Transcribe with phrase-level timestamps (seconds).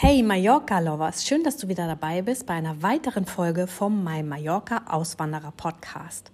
[0.00, 4.22] Hey Mallorca Lovers, schön, dass du wieder dabei bist bei einer weiteren Folge vom My
[4.22, 6.30] Mallorca Auswanderer Podcast.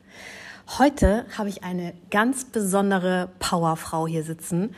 [0.79, 4.74] Heute habe ich eine ganz besondere Powerfrau hier sitzen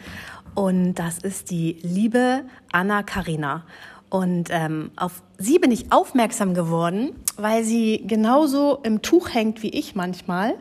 [0.55, 3.65] und das ist die liebe Anna Karina.
[4.09, 9.71] Und ähm, auf sie bin ich aufmerksam geworden, weil sie genauso im Tuch hängt wie
[9.71, 10.55] ich manchmal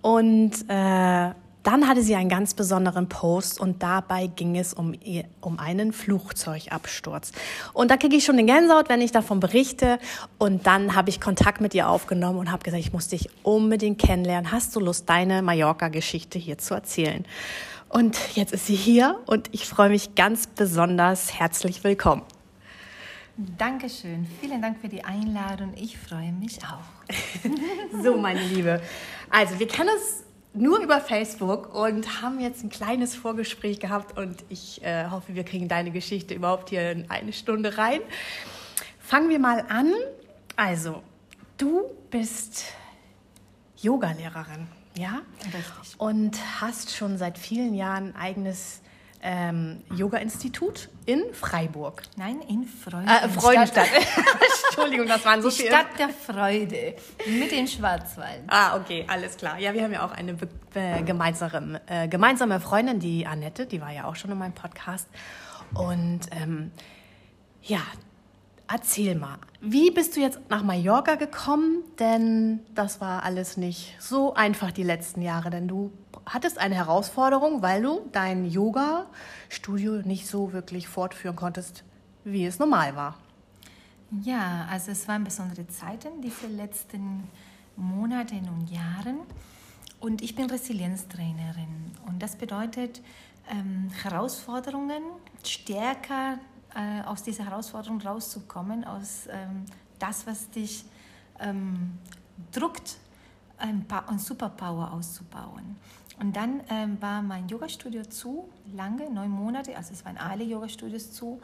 [0.00, 1.32] und äh,
[1.68, 4.94] dann hatte sie einen ganz besonderen Post und dabei ging es um,
[5.42, 7.32] um einen Flugzeugabsturz.
[7.74, 9.98] Und da kriege ich schon den Gänsehaut, wenn ich davon berichte.
[10.38, 13.98] Und dann habe ich Kontakt mit ihr aufgenommen und habe gesagt, ich muss dich unbedingt
[13.98, 14.50] kennenlernen.
[14.50, 17.26] Hast du Lust, deine Mallorca-Geschichte hier zu erzählen?
[17.90, 21.38] Und jetzt ist sie hier und ich freue mich ganz besonders.
[21.38, 22.22] Herzlich willkommen.
[23.36, 24.26] Dankeschön.
[24.40, 25.74] Vielen Dank für die Einladung.
[25.76, 28.00] Ich freue mich auch.
[28.02, 28.80] so, meine Liebe.
[29.28, 30.24] Also, wir kennen uns
[30.60, 35.44] nur über Facebook und haben jetzt ein kleines Vorgespräch gehabt und ich äh, hoffe, wir
[35.44, 38.00] kriegen deine Geschichte überhaupt hier in eine Stunde rein.
[38.98, 39.92] Fangen wir mal an.
[40.56, 41.02] Also,
[41.56, 42.64] du bist
[43.80, 45.22] Yogalehrerin, ja?
[45.44, 45.98] Richtig.
[45.98, 48.82] Und hast schon seit vielen Jahren ein eigenes
[49.22, 52.02] ähm, Yoga-Institut in Freiburg.
[52.16, 53.24] Nein, in Freudenstadt.
[53.24, 53.88] Äh, Freudenstadt.
[54.68, 55.68] Entschuldigung, das waren so Die viele.
[55.68, 56.94] Stadt der Freude
[57.26, 58.42] mit dem Schwarzwald.
[58.46, 59.58] Ah, okay, alles klar.
[59.58, 60.36] Ja, wir haben ja auch eine
[60.74, 65.08] äh, gemeinsame, äh, gemeinsame Freundin, die Annette, die war ja auch schon in meinem Podcast.
[65.74, 66.70] Und ähm,
[67.62, 67.80] ja,
[68.70, 71.82] erzähl mal, wie bist du jetzt nach Mallorca gekommen?
[71.98, 75.92] Denn das war alles nicht so einfach die letzten Jahre, denn du
[76.26, 81.84] hattest eine Herausforderung, weil du dein Yoga-Studio nicht so wirklich fortführen konntest,
[82.24, 83.16] wie es normal war.
[84.22, 87.28] Ja, also es waren besondere Zeiten, diese letzten
[87.76, 89.18] Monate und Jahren.
[90.00, 91.92] Und ich bin Resilienztrainerin.
[92.06, 93.02] Und das bedeutet
[93.50, 95.02] ähm, Herausforderungen,
[95.44, 96.38] stärker
[96.74, 99.64] äh, aus dieser Herausforderung rauszukommen, aus ähm,
[99.98, 100.84] das, was dich
[101.40, 101.98] ähm,
[102.52, 102.98] druckt,
[103.58, 105.76] ein, ein Superpower auszubauen.
[106.20, 111.12] Und dann ähm, war mein Yoga-Studio zu, lange, neun Monate, also es waren alle Yoga-Studios
[111.12, 111.40] zu.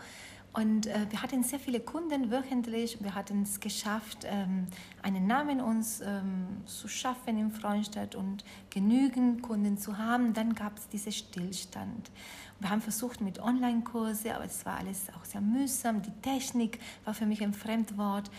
[0.53, 3.03] Und äh, wir hatten sehr viele Kunden wöchentlich.
[3.03, 4.69] Wir hatten es geschafft, ähm,
[5.03, 10.33] einen Namen uns ähm, zu schaffen in Freudenstadt und genügend Kunden zu haben.
[10.33, 12.11] Dann gab es diesen Stillstand.
[12.60, 16.03] Wir haben versucht mit Online-Kurse, aber es war alles auch sehr mühsam.
[16.03, 18.31] Die Technik war für mich ein Fremdwort.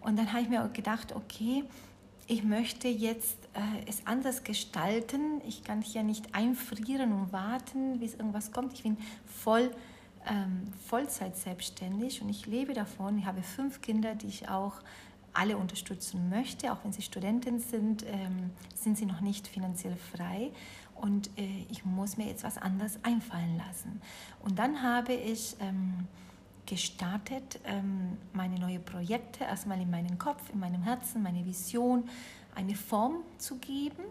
[0.00, 1.64] Und dann habe ich mir gedacht, okay,
[2.26, 5.40] ich möchte jetzt äh, es anders gestalten.
[5.46, 8.74] Ich kann hier nicht einfrieren und warten, bis irgendwas kommt.
[8.74, 9.70] Ich bin voll
[10.28, 13.18] ähm, Vollzeit selbstständig und ich lebe davon.
[13.18, 14.74] Ich habe fünf Kinder, die ich auch
[15.32, 16.72] alle unterstützen möchte.
[16.72, 20.50] Auch wenn sie Studenten sind, ähm, sind sie noch nicht finanziell frei.
[21.00, 24.00] Und äh, ich muss mir jetzt was anderes einfallen lassen.
[24.42, 26.06] Und dann habe ich ähm,
[26.66, 32.08] gestartet, ähm, meine neuen Projekte erstmal in meinem Kopf, in meinem Herzen, meine Vision,
[32.54, 34.02] eine Form zu geben.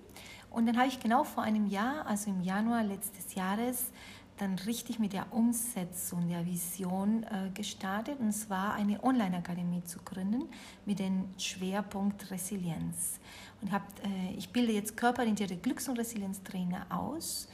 [0.49, 3.91] Und dann habe ich genau vor einem Jahr, also im Januar letztes Jahres,
[4.37, 10.43] dann richtig mit der Umsetzung der Vision äh, gestartet, und zwar eine Online-Akademie zu gründen
[10.85, 13.19] mit dem Schwerpunkt Resilienz.
[13.61, 17.47] Und hab, äh, ich bilde jetzt körperorientierte Glücks- und Resilienztrainer aus.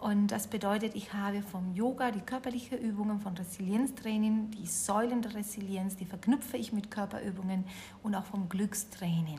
[0.00, 5.34] Und das bedeutet, ich habe vom Yoga die körperlichen Übungen, von Resilienztraining, die Säulen der
[5.34, 7.64] Resilienz, die verknüpfe ich mit Körperübungen
[8.02, 9.38] und auch vom Glückstraining.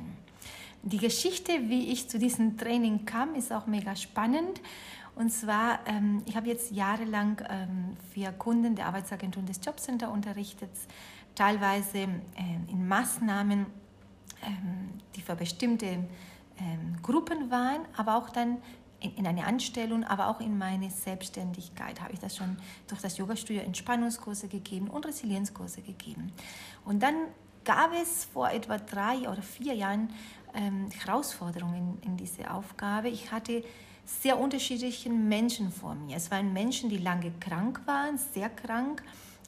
[0.84, 4.62] Die Geschichte, wie ich zu diesem Training kam, ist auch mega spannend.
[5.16, 10.72] Und zwar, ähm, ich habe jetzt jahrelang ähm, für Kunden der Arbeitsagentur des Jobcenter unterrichtet,
[11.36, 12.08] teilweise äh,
[12.72, 13.66] in Maßnahmen,
[15.16, 18.58] die für bestimmte ähm, Gruppen waren, aber auch dann
[19.00, 22.58] in, in eine Anstellung, aber auch in meine Selbstständigkeit habe ich das schon
[22.88, 26.32] durch das Yoga-Studio Entspannungskurse gegeben und Resilienzkurse gegeben.
[26.86, 27.16] Und dann
[27.64, 30.10] gab es vor etwa drei oder vier Jahren
[30.54, 33.10] ähm, Herausforderungen in, in diese Aufgabe.
[33.10, 33.64] Ich hatte
[34.06, 36.18] sehr unterschiedlichen Menschen vor mir.
[36.18, 39.04] Es waren Menschen, die lange krank waren, sehr krank.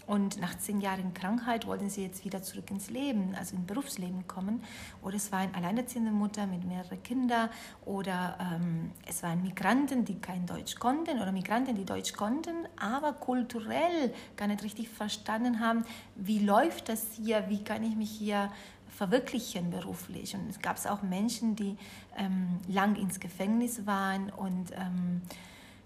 [0.05, 4.27] Und nach zehn Jahren Krankheit wollten sie jetzt wieder zurück ins Leben, also ins Berufsleben
[4.27, 4.61] kommen.
[5.01, 7.49] Oder es war eine alleinerziehende Mutter mit mehreren Kindern.
[7.85, 11.21] Oder ähm, es waren Migranten, die kein Deutsch konnten.
[11.21, 15.85] Oder Migranten, die Deutsch konnten, aber kulturell gar nicht richtig verstanden haben,
[16.15, 18.51] wie läuft das hier, wie kann ich mich hier
[18.93, 20.35] verwirklichen beruflich.
[20.35, 21.77] Und es gab auch Menschen, die
[22.17, 25.21] ähm, lang ins Gefängnis waren und ähm,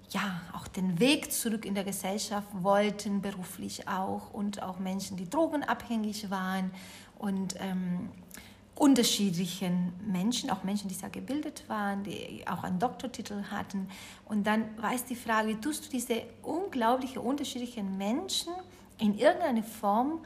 [0.09, 4.33] ja, auch den Weg zurück in der Gesellschaft wollten, beruflich auch.
[4.33, 6.71] Und auch Menschen, die drogenabhängig waren
[7.18, 8.09] und ähm,
[8.75, 13.89] unterschiedlichen Menschen, auch Menschen, die sehr gebildet waren, die auch einen Doktortitel hatten.
[14.25, 18.54] Und dann war es die Frage, tust du diese unglaubliche unterschiedlichen Menschen
[19.00, 20.19] in irgendeiner Form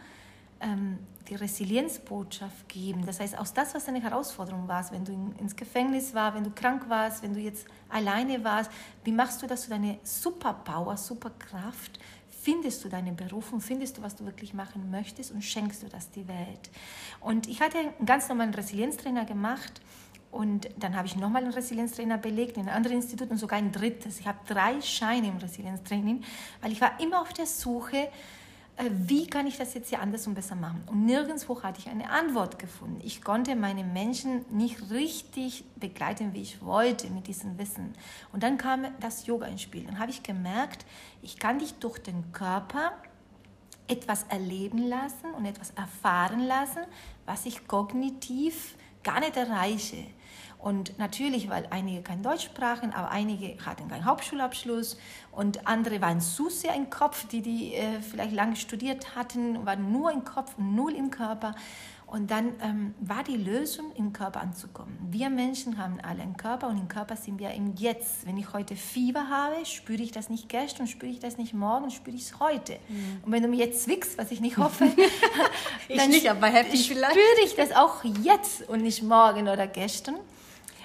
[0.61, 0.99] ähm,
[1.29, 3.05] die Resilienzbotschaft geben.
[3.05, 6.43] Das heißt, aus das, was eine Herausforderung war, wenn du in, ins Gefängnis warst, wenn
[6.43, 8.71] du krank warst, wenn du jetzt alleine warst,
[9.03, 11.99] wie machst du, dass du deine Superpower, Superkraft
[12.41, 16.09] findest du deine Berufung, findest du, was du wirklich machen möchtest und schenkst du das
[16.09, 16.71] die Welt.
[17.19, 19.81] Und ich hatte einen ganz normalen Resilienztrainer gemacht
[20.31, 23.71] und dann habe ich nochmal einen Resilienztrainer belegt in einem anderen Institut und sogar ein
[23.71, 24.19] drittes.
[24.19, 26.23] Ich habe drei Scheine im Resilienztraining,
[26.61, 28.09] weil ich war immer auf der Suche,
[28.89, 30.83] wie kann ich das jetzt hier anders und besser machen?
[30.87, 32.99] Und nirgendwo hatte ich eine Antwort gefunden.
[33.03, 37.93] Ich konnte meine Menschen nicht richtig begleiten, wie ich wollte mit diesem Wissen.
[38.31, 39.85] Und dann kam das Yoga ins Spiel.
[39.85, 40.85] Dann habe ich gemerkt,
[41.21, 42.93] ich kann dich durch den Körper
[43.87, 46.83] etwas erleben lassen und etwas erfahren lassen,
[47.25, 50.05] was ich kognitiv gar nicht erreiche.
[50.61, 54.97] Und natürlich, weil einige kein Deutsch sprachen, aber einige hatten keinen Hauptschulabschluss
[55.31, 59.91] und andere waren zu sehr im Kopf, die, die äh, vielleicht lange studiert hatten, waren
[59.91, 61.55] nur im Kopf und null im Körper.
[62.05, 64.97] Und dann ähm, war die Lösung, im Körper anzukommen.
[65.09, 68.25] Wir Menschen haben alle einen Körper und im Körper sind wir im Jetzt.
[68.25, 71.89] Wenn ich heute Fieber habe, spüre ich das nicht gestern, spüre ich das nicht morgen,
[71.89, 72.73] spüre ich es heute.
[72.89, 73.21] Mhm.
[73.25, 74.91] Und wenn du mir jetzt zwickst, was ich nicht hoffe,
[75.87, 80.15] dann nicht, aber spüre ich das auch jetzt und nicht morgen oder gestern.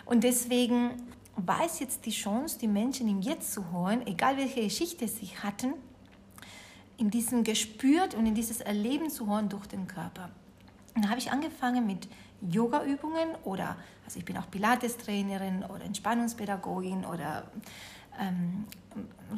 [0.06, 0.92] Und deswegen
[1.36, 5.26] war es jetzt die Chance, die Menschen im Jetzt zu holen, egal welche Geschichte sie
[5.42, 5.74] hatten,
[6.96, 10.30] in diesem gespürt und in dieses Erleben zu holen durch den Körper.
[10.94, 12.08] Und dann habe ich angefangen mit
[12.40, 17.50] Yoga-Übungen oder, also ich bin auch Pilates-Trainerin oder Entspannungspädagogin oder
[18.18, 18.64] ähm,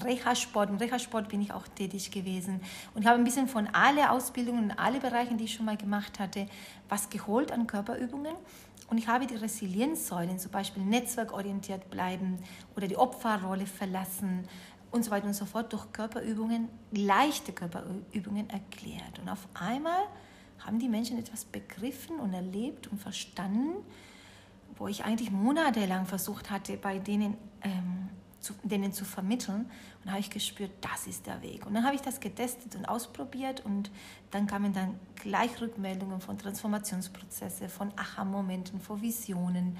[0.05, 0.71] Reha-Sport.
[0.71, 2.61] Im Reha-Sport bin ich auch tätig gewesen
[2.95, 6.21] und habe ein bisschen von alle Ausbildungen und alle Bereichen, die ich schon mal gemacht
[6.21, 6.47] hatte,
[6.89, 8.37] was geholt an Körperübungen.
[8.89, 12.39] Und ich habe die Resilienzsäulen, zum Beispiel netzwerkorientiert bleiben
[12.75, 14.49] oder die Opferrolle verlassen
[14.91, 19.19] und so weiter und so fort, durch Körperübungen, leichte Körperübungen erklärt.
[19.21, 20.05] Und auf einmal
[20.61, 23.85] haben die Menschen etwas begriffen und erlebt und verstanden,
[24.77, 28.09] wo ich eigentlich monatelang versucht hatte, bei denen ähm,
[28.41, 29.71] zu, denen zu vermitteln.
[30.09, 31.67] Und da habe ich gespürt, das ist der Weg.
[31.67, 33.91] Und dann habe ich das getestet und ausprobiert und
[34.31, 39.77] dann kamen dann gleich Rückmeldungen von Transformationsprozessen, von Aha-Momenten, von Visionen.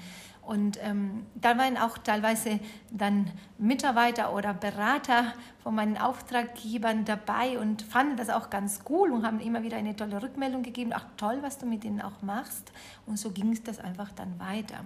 [0.49, 2.59] Und ähm, da waren auch teilweise
[2.89, 3.29] dann
[3.59, 9.41] Mitarbeiter oder Berater von meinen Auftraggebern dabei und fanden das auch ganz cool und haben
[9.41, 10.89] immer wieder eine tolle Rückmeldung gegeben.
[10.91, 12.71] Ach toll, was du mit denen auch machst.
[13.05, 14.85] Und so ging es das einfach dann weiter.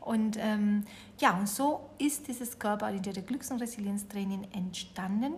[0.00, 0.82] Und ähm,
[1.20, 5.34] ja, und so ist dieses körperorientierte Glücks- und Resilienztraining entstanden.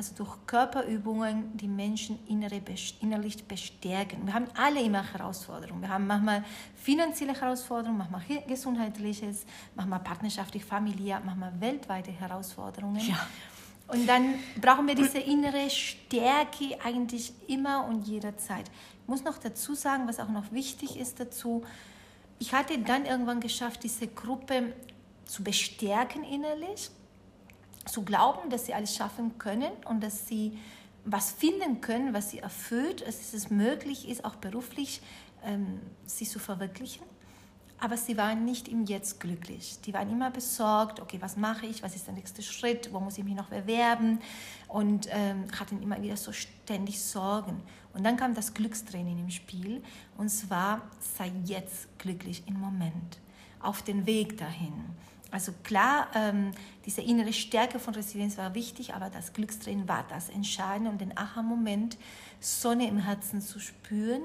[0.00, 4.24] Also durch Körperübungen die Menschen innerlich bestärken.
[4.24, 5.82] Wir haben alle immer Herausforderungen.
[5.82, 6.42] Wir haben manchmal
[6.74, 9.44] finanzielle Herausforderungen, manchmal gesundheitliches,
[9.74, 13.06] manchmal partnerschaftlich, familiär, manchmal weltweite Herausforderungen.
[13.06, 13.26] Ja.
[13.88, 18.70] Und dann brauchen wir diese innere Stärke eigentlich immer und jederzeit.
[19.02, 21.62] Ich muss noch dazu sagen, was auch noch wichtig ist dazu,
[22.38, 24.72] ich hatte dann irgendwann geschafft, diese Gruppe
[25.26, 26.90] zu bestärken innerlich,
[27.90, 30.58] zu glauben, dass sie alles schaffen können und dass sie
[31.04, 35.00] was finden können, was sie erfüllt, dass es möglich ist, auch beruflich
[35.44, 37.04] ähm, sie zu verwirklichen.
[37.82, 39.78] Aber sie waren nicht im Jetzt glücklich.
[39.86, 43.16] Die waren immer besorgt, okay, was mache ich, was ist der nächste Schritt, wo muss
[43.16, 44.20] ich mich noch bewerben
[44.68, 47.62] und ähm, hatten immer wieder so ständig Sorgen.
[47.94, 49.82] Und dann kam das Glückstraining im Spiel
[50.18, 53.18] und zwar sei jetzt glücklich im Moment,
[53.60, 54.84] auf den Weg dahin.
[55.30, 56.52] Also klar, ähm,
[56.86, 61.16] diese innere Stärke von Resilienz war wichtig, aber das Glückstraining war das Entscheidende, um den
[61.16, 61.96] Aha-Moment
[62.40, 64.22] Sonne im Herzen zu spüren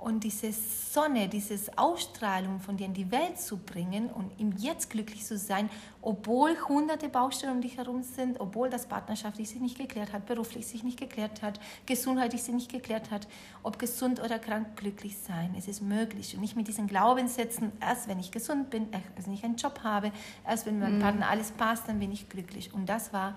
[0.00, 4.90] und diese Sonne, diese Ausstrahlung von dir in die Welt zu bringen und im Jetzt
[4.90, 5.68] glücklich zu sein,
[6.00, 10.66] obwohl hunderte Baustellen um dich herum sind, obwohl das partnerschaftlich sich nicht geklärt hat, beruflich
[10.66, 13.28] sich nicht geklärt hat, gesundheitlich sich nicht geklärt hat,
[13.62, 15.54] ob gesund oder krank glücklich sein.
[15.56, 19.34] Es ist möglich und nicht mit diesen Glaubenssätzen, erst wenn ich gesund bin, erst wenn
[19.34, 20.12] ich einen Job habe,
[20.48, 21.02] erst wenn mein mhm.
[21.02, 22.72] Partner alles passt, dann bin ich glücklich.
[22.72, 23.36] Und das war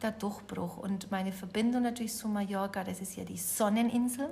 [0.00, 4.30] der Durchbruch und meine Verbindung natürlich zu Mallorca, das ist ja die Sonneninsel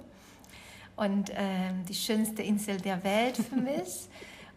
[0.97, 4.09] und äh, die schönste Insel der Welt für mich.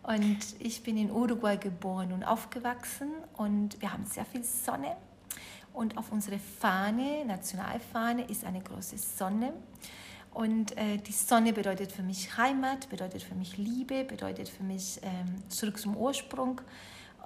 [0.03, 4.96] Und ich bin in Uruguay geboren und aufgewachsen und wir haben sehr viel Sonne.
[5.74, 9.53] Und auf unserer Fahne, Nationalfahne, ist eine große Sonne.
[10.34, 15.00] Und äh, die Sonne bedeutet für mich Heimat, bedeutet für mich Liebe, bedeutet für mich
[15.03, 16.62] ähm, zurück zum Ursprung.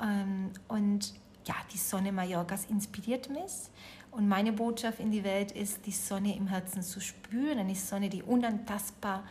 [0.02, 1.14] Ähm, und
[1.46, 3.52] ja, die Sonne Mallorcas inspiriert mich.
[4.16, 8.10] Und meine Botschaft in die Welt ist, die Sonne im Herzen zu spüren, eine Sonne,
[8.10, 9.24] die unantastbar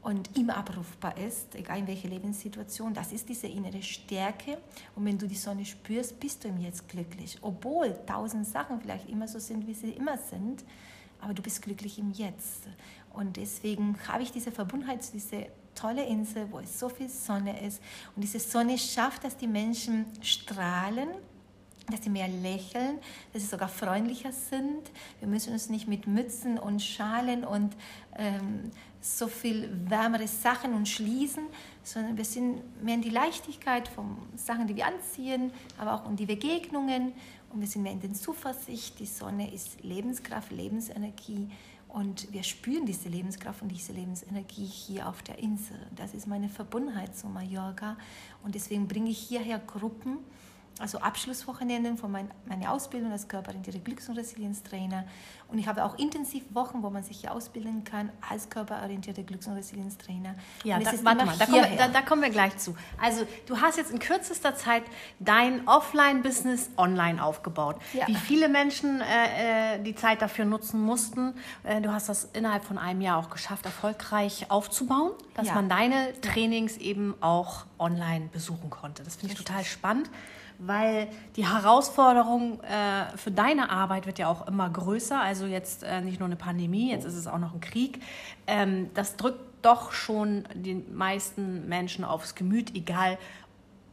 [0.00, 2.94] und immer abrufbar ist, egal in welcher Lebenssituation.
[2.94, 4.56] Das ist diese innere Stärke.
[4.96, 7.36] Und wenn du die Sonne spürst, bist du im Jetzt glücklich.
[7.42, 10.64] Obwohl tausend Sachen vielleicht immer so sind, wie sie immer sind,
[11.20, 12.66] aber du bist glücklich im Jetzt.
[13.12, 15.42] Und deswegen habe ich diese Verbundenheit zu dieser
[15.74, 17.82] tolle Insel, wo es so viel Sonne ist.
[18.16, 21.10] Und diese Sonne schafft, dass die Menschen strahlen,
[21.90, 22.98] dass sie mehr lächeln,
[23.32, 24.90] dass sie sogar freundlicher sind.
[25.18, 27.74] Wir müssen uns nicht mit Mützen und Schalen und
[28.16, 28.70] ähm,
[29.00, 31.44] so viel wärmere Sachen und schließen,
[31.82, 36.16] sondern wir sind mehr in die Leichtigkeit von Sachen, die wir anziehen, aber auch in
[36.16, 37.12] die Begegnungen
[37.52, 38.98] und wir sind mehr in den Zuversicht.
[38.98, 41.48] Die Sonne ist Lebenskraft, Lebensenergie
[41.92, 45.76] und wir spüren diese Lebenskraft und diese Lebensenergie hier auf der Insel.
[45.96, 47.96] Das ist meine Verbundenheit zu Mallorca.
[48.44, 50.18] Und deswegen bringe ich hierher Gruppen,
[50.80, 55.04] also Abschlusswochenenden von mein, meiner Ausbildung als körperorientierter Glücks- und Resilienztrainer.
[55.48, 59.54] Und ich habe auch Intensivwochen, wo man sich hier ausbilden kann als körperorientierter Glücks- und
[59.54, 60.36] Resilienztrainer.
[60.64, 62.76] Ja, da, warte mal, da kommen, wir, da, da kommen, wir, gleich zu.
[63.00, 64.84] Also du hast jetzt in kürzester Zeit
[65.18, 67.76] dein Offline-Business online aufgebaut.
[67.92, 68.06] Ja.
[68.06, 71.34] Wie viele Menschen äh, äh, die Zeit dafür nutzen mussten,
[71.64, 75.54] äh, du hast das innerhalb von einem Jahr auch geschafft, erfolgreich aufzubauen, dass ja.
[75.54, 79.02] man deine Trainings eben auch online besuchen konnte.
[79.02, 80.08] Das finde ich total spannend
[80.60, 85.20] weil die Herausforderung äh, für deine Arbeit wird ja auch immer größer.
[85.20, 88.00] Also jetzt äh, nicht nur eine Pandemie, jetzt ist es auch noch ein Krieg.
[88.46, 93.18] Ähm, das drückt doch schon den meisten Menschen aufs Gemüt, egal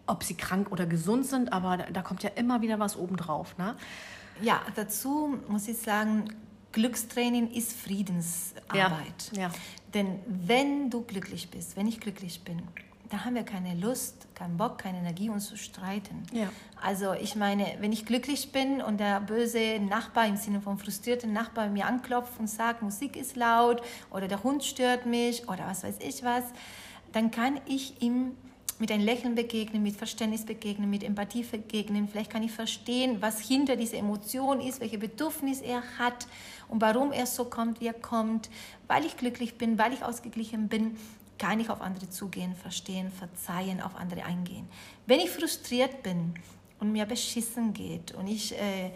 [0.05, 3.57] ob sie krank oder gesund sind, aber da kommt ja immer wieder was obendrauf.
[3.57, 3.75] Ne?
[4.41, 6.29] Ja, dazu muss ich sagen,
[6.71, 9.31] Glückstraining ist Friedensarbeit.
[9.31, 9.51] Ja, ja.
[9.93, 12.61] Denn wenn du glücklich bist, wenn ich glücklich bin,
[13.09, 16.23] da haben wir keine Lust, keinen Bock, keine Energie, uns zu streiten.
[16.31, 16.49] Ja.
[16.81, 21.33] Also ich meine, wenn ich glücklich bin und der böse Nachbar im Sinne von frustrierten
[21.33, 25.83] Nachbar mir anklopft und sagt, Musik ist laut oder der Hund stört mich oder was
[25.83, 26.43] weiß ich was,
[27.13, 28.33] dann kann ich ihm
[28.79, 32.07] mit einem Lächeln begegnen, mit Verständnis begegnen, mit Empathie begegnen.
[32.07, 36.27] Vielleicht kann ich verstehen, was hinter dieser Emotion ist, welche Bedürfnis er hat
[36.67, 38.49] und warum er so kommt, wie er kommt,
[38.87, 40.95] weil ich glücklich bin, weil ich ausgeglichen bin
[41.37, 44.67] kann ich auf andere zugehen, verstehen, verzeihen, auf andere eingehen.
[45.05, 46.33] Wenn ich frustriert bin
[46.79, 48.91] und mir beschissen geht und ich, äh,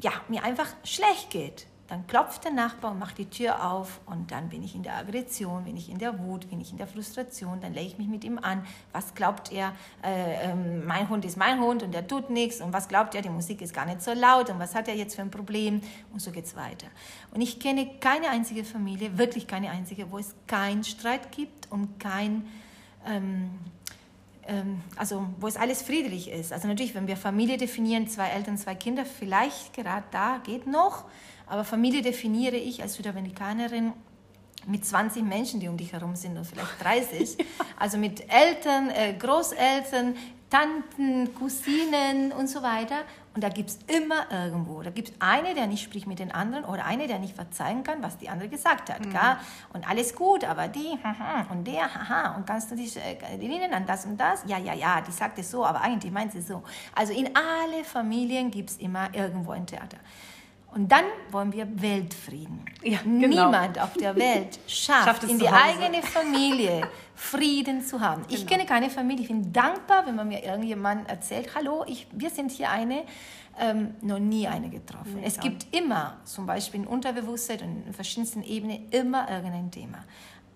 [0.00, 4.30] ja, mir einfach schlecht geht, dann klopft der Nachbar und macht die Tür auf und
[4.30, 6.86] dann bin ich in der Aggression, bin ich in der Wut, bin ich in der
[6.86, 8.64] Frustration, dann lege ich mich mit ihm an.
[8.92, 12.72] Was glaubt er, äh, äh, mein Hund ist mein Hund und der tut nichts und
[12.72, 15.16] was glaubt er, die Musik ist gar nicht so laut und was hat er jetzt
[15.16, 15.82] für ein Problem
[16.12, 16.86] und so geht es weiter.
[17.34, 21.98] Und ich kenne keine einzige Familie, wirklich keine einzige, wo es keinen Streit gibt und
[21.98, 22.46] kein...
[23.04, 23.50] Ähm,
[24.46, 26.52] ähm, also wo es alles friedlich ist.
[26.52, 31.04] Also natürlich, wenn wir Familie definieren, zwei Eltern, zwei Kinder, vielleicht gerade da geht noch,
[31.50, 33.92] aber Familie definiere ich als Südamerikanerin
[34.66, 37.36] mit 20 Menschen, die um dich herum sind und vielleicht 30.
[37.78, 40.14] Also mit Eltern, äh, Großeltern,
[40.50, 43.04] Tanten, Cousinen und so weiter.
[43.34, 44.82] Und da gibt es immer irgendwo.
[44.82, 47.84] Da gibt es eine, der nicht spricht mit den anderen oder eine, der nicht verzeihen
[47.84, 49.06] kann, was die andere gesagt hat.
[49.06, 49.16] Mhm.
[49.72, 50.98] Und alles gut, aber die
[51.50, 54.42] und der, haha, und kannst du dich äh, erinnern an das und das?
[54.46, 56.62] Ja, ja, ja, die sagt es so, aber eigentlich meint sie so.
[56.94, 59.98] Also in alle Familien gibt es immer irgendwo ein Theater.
[60.72, 62.64] Und dann wollen wir Weltfrieden.
[62.82, 63.26] Ja, genau.
[63.26, 68.22] Niemand auf der Welt schafft, schafft in die eigene Familie Frieden zu haben.
[68.22, 68.34] Genau.
[68.34, 69.22] Ich kenne keine Familie.
[69.22, 73.02] Ich bin dankbar, wenn man mir irgendjemand erzählt, hallo, ich, wir sind hier eine,
[73.58, 75.16] ähm, noch nie eine getroffen.
[75.16, 80.04] Nee, es gibt immer, zum Beispiel in Unterbewusstsein und in verschiedensten Ebenen, immer irgendein Thema.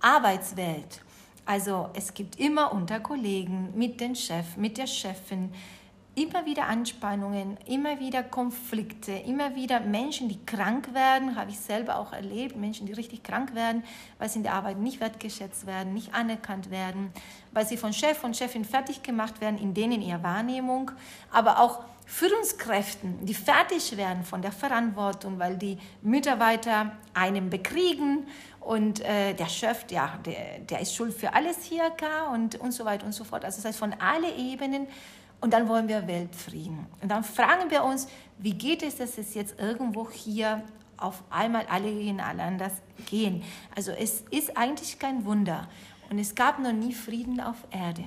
[0.01, 1.03] Arbeitswelt.
[1.45, 5.53] Also es gibt immer unter Kollegen, mit dem Chef, mit der Chefin,
[6.17, 11.99] immer wieder Anspannungen, immer wieder Konflikte, immer wieder Menschen, die krank werden, habe ich selber
[11.99, 13.83] auch erlebt, Menschen, die richtig krank werden,
[14.19, 17.13] weil sie in der Arbeit nicht wertgeschätzt werden, nicht anerkannt werden,
[17.53, 20.93] weil sie von Chef und Chefin fertig gemacht werden, in denen ihrer Wahrnehmung,
[21.33, 28.27] aber auch Führungskräften, die fertig werden von der Verantwortung, weil die Mitarbeiter einen bekriegen
[28.61, 31.85] und äh, der Chef, ja, der, der ist schuld für alles hier
[32.33, 33.45] und, und so weiter und so fort.
[33.45, 34.87] Also das heißt, von allen Ebenen
[35.45, 36.87] und dann wollen wir Weltfrieden.
[37.03, 38.09] Und dann fragen wir uns,
[38.39, 40.63] wie geht es, dass es jetzt irgendwo hier
[40.97, 42.71] auf einmal alle gegeneinander
[43.05, 43.43] gehen?
[43.77, 45.69] Also es ist eigentlich kein Wunder.
[46.09, 48.05] Und es gab noch nie Frieden auf Erde.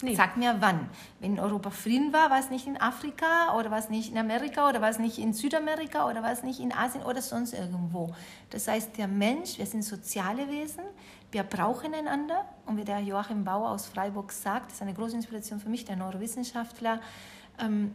[0.00, 0.14] Nee.
[0.14, 0.88] Sag mir wann.
[1.20, 4.16] Wenn in Europa Frieden war, war es nicht in Afrika oder war es nicht in
[4.16, 7.52] Amerika oder war es nicht in Südamerika oder war es nicht in Asien oder sonst
[7.52, 8.14] irgendwo.
[8.48, 10.84] Das heißt, der Mensch, wir sind soziale Wesen,
[11.34, 12.46] wir brauchen einander.
[12.64, 15.84] Und wie der Joachim Bauer aus Freiburg sagt, das ist eine große Inspiration für mich,
[15.84, 17.00] der Neurowissenschaftler,
[17.58, 17.94] ähm,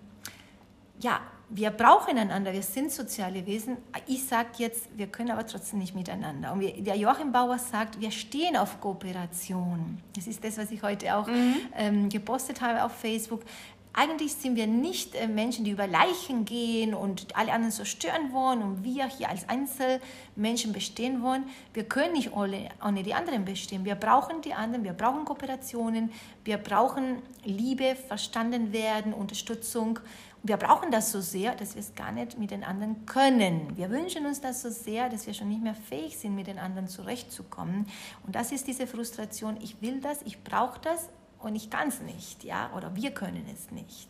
[1.00, 3.78] ja, wir brauchen einander, wir sind soziale Wesen.
[4.06, 6.52] Ich sage jetzt, wir können aber trotzdem nicht miteinander.
[6.52, 9.98] Und wir, der Joachim Bauer sagt, wir stehen auf Kooperation.
[10.16, 11.56] Das ist das, was ich heute auch mhm.
[11.76, 13.42] ähm, gepostet habe auf Facebook.
[13.92, 18.62] Eigentlich sind wir nicht äh, Menschen, die über Leichen gehen und alle anderen zerstören wollen
[18.62, 21.46] und wir hier als Einzelmenschen bestehen wollen.
[21.74, 23.86] Wir können nicht ohne, ohne die anderen bestehen.
[23.86, 26.12] Wir brauchen die anderen, wir brauchen Kooperationen,
[26.44, 30.00] wir brauchen Liebe, verstanden werden, Unterstützung.
[30.44, 33.76] Wir brauchen das so sehr, dass wir es gar nicht mit den anderen können.
[33.76, 36.60] Wir wünschen uns das so sehr, dass wir schon nicht mehr fähig sind, mit den
[36.60, 37.88] anderen zurechtzukommen.
[38.26, 39.58] Und das ist diese Frustration.
[39.62, 41.10] Ich will das, ich brauche das
[41.42, 44.10] und ich kann es nicht, ja, oder wir können es nicht.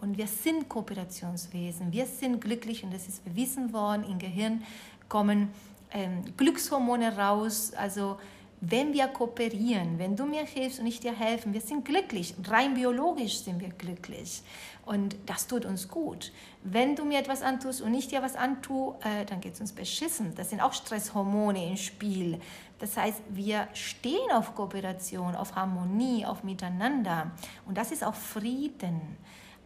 [0.00, 4.04] Und wir sind Kooperationswesen, wir sind glücklich und das ist bewiesen worden.
[4.04, 4.62] Im Gehirn
[5.08, 5.50] kommen
[5.92, 8.18] ähm, Glückshormone raus, also
[8.60, 12.34] wenn wir kooperieren, wenn du mir hilfst und ich dir helfe, wir sind glücklich.
[12.46, 14.42] Rein biologisch sind wir glücklich.
[14.84, 16.32] Und das tut uns gut.
[16.62, 19.72] Wenn du mir etwas antust und ich dir was antue, äh, dann geht es uns
[19.72, 20.34] beschissen.
[20.34, 22.38] Das sind auch Stresshormone im Spiel.
[22.78, 27.30] Das heißt, wir stehen auf Kooperation, auf Harmonie, auf Miteinander.
[27.66, 29.00] Und das ist auch Frieden.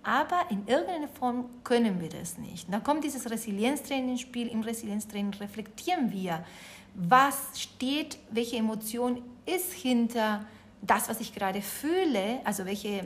[0.05, 2.73] Aber in irgendeiner Form können wir das nicht.
[2.73, 4.49] Da kommt dieses Resilienztraining ins Spiel.
[4.49, 6.45] Im Resilienztraining reflektieren wir,
[6.95, 10.45] was steht, welche Emotion ist hinter
[10.81, 13.05] das, was ich gerade fühle, also welche,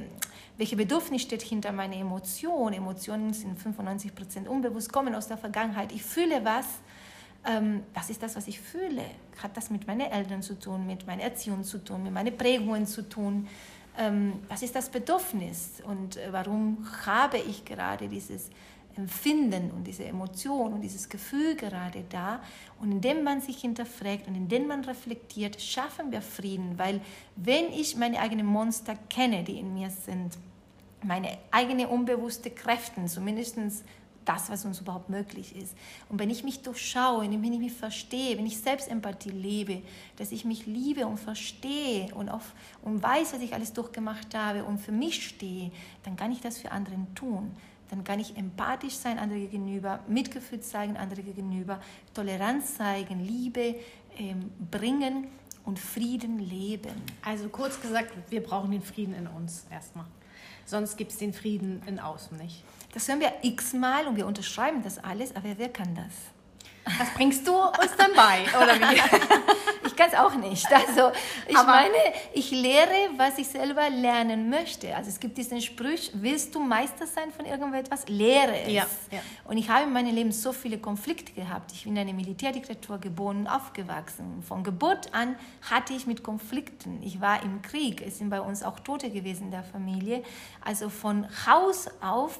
[0.56, 2.72] welche Bedürfnis steht hinter meiner Emotion.
[2.72, 5.92] Emotionen sind 95 Prozent unbewusst, kommen aus der Vergangenheit.
[5.92, 6.66] Ich fühle was.
[7.46, 9.04] Ähm, was ist das, was ich fühle?
[9.42, 12.86] Hat das mit meinen Eltern zu tun, mit meiner Erziehung zu tun, mit meinen Prägungen
[12.86, 13.46] zu tun?
[13.96, 18.50] Ähm, was ist das Bedürfnis und äh, warum habe ich gerade dieses
[18.98, 22.42] Empfinden und diese Emotion und dieses Gefühl gerade da.
[22.80, 27.00] Und indem man sich hinterfragt und indem man reflektiert, schaffen wir Frieden, weil
[27.36, 30.36] wenn ich meine eigenen Monster kenne, die in mir sind,
[31.02, 33.56] meine eigenen unbewusste Kräfte, zumindest
[34.24, 35.74] das, was uns überhaupt möglich ist.
[36.08, 39.80] Und wenn ich mich durchschaue, wenn ich mich verstehe, wenn ich Selbstempathie lebe,
[40.16, 44.64] dass ich mich liebe und verstehe und, auf, und weiß, was ich alles durchgemacht habe
[44.64, 45.70] und für mich stehe,
[46.02, 47.56] dann kann ich das für anderen tun
[47.90, 51.80] dann kann ich empathisch sein andere gegenüber, Mitgefühl zeigen andere gegenüber,
[52.14, 53.76] Toleranz zeigen, Liebe
[54.18, 55.28] ähm, bringen
[55.64, 56.94] und Frieden leben.
[57.22, 60.06] Also kurz gesagt, wir brauchen den Frieden in uns erstmal.
[60.64, 62.62] Sonst gibt es den Frieden in außen nicht.
[62.92, 66.12] Das hören wir x-mal und wir unterschreiben das alles, aber wer kann das?
[66.98, 68.96] Was bringst du uns dann bei, oder wie?
[69.86, 70.66] ich kann es auch nicht.
[70.72, 71.12] Also
[71.46, 71.96] ich Aber meine,
[72.32, 74.94] ich lehre, was ich selber lernen möchte.
[74.94, 78.06] Also es gibt diesen Spruch, willst du Meister sein von irgendetwas?
[78.08, 78.72] Lehre es.
[78.72, 79.20] Ja, ja.
[79.44, 81.72] Und ich habe in meinem Leben so viele Konflikte gehabt.
[81.72, 84.42] Ich bin in einer Militärdiktatur geboren und aufgewachsen.
[84.46, 85.36] Von Geburt an
[85.70, 87.02] hatte ich mit Konflikten.
[87.02, 88.02] Ich war im Krieg.
[88.06, 90.22] Es sind bei uns auch Tote gewesen in der Familie.
[90.64, 92.38] Also von Haus auf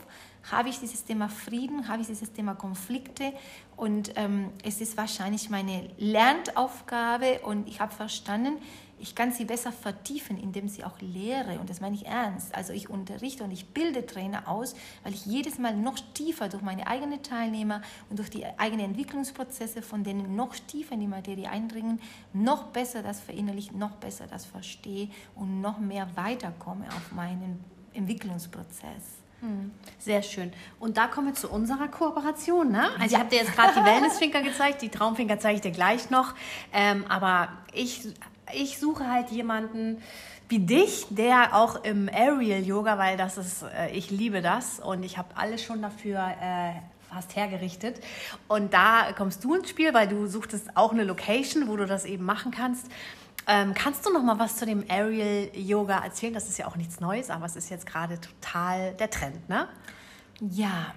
[0.51, 3.33] habe ich dieses Thema Frieden, habe ich dieses Thema Konflikte
[3.77, 8.59] und ähm, es ist wahrscheinlich meine Lernaufgabe und ich habe verstanden,
[9.01, 12.55] ich kann sie besser vertiefen, indem sie auch lehre und das meine ich ernst.
[12.55, 14.74] Also ich unterrichte und ich bilde Trainer aus,
[15.05, 19.83] weil ich jedes Mal noch tiefer durch meine eigenen Teilnehmer und durch die eigenen Entwicklungsprozesse
[19.83, 22.01] von denen noch tiefer in die Materie eindringen,
[22.33, 29.17] noch besser das verinnerliche, noch besser das verstehe und noch mehr weiterkomme auf meinen Entwicklungsprozess.
[29.40, 29.70] Hm.
[29.98, 30.53] Sehr schön.
[30.81, 32.72] Und da kommen wir zu unserer Kooperation.
[32.72, 32.88] Ne?
[32.98, 36.11] Also ich habe dir jetzt gerade die Wellnessfinker gezeigt, die Traumfinker zeige ich dir gleich
[36.11, 36.35] noch.
[36.72, 38.09] Ähm, aber ich,
[38.53, 40.03] ich suche halt jemanden
[40.48, 45.03] wie dich, der auch im Aerial Yoga, weil das ist, äh, ich liebe das und
[45.03, 46.72] ich habe alles schon dafür äh,
[47.12, 48.01] fast hergerichtet.
[48.48, 52.05] Und da kommst du ins Spiel, weil du suchtest auch eine Location, wo du das
[52.05, 52.87] eben machen kannst.
[53.48, 56.34] Ähm, kannst du noch mal was zu dem Aerial Yoga erzählen?
[56.34, 59.68] Das ist ja auch nichts Neues, aber es ist jetzt gerade total der Trend, ne?
[60.40, 60.92] Ja,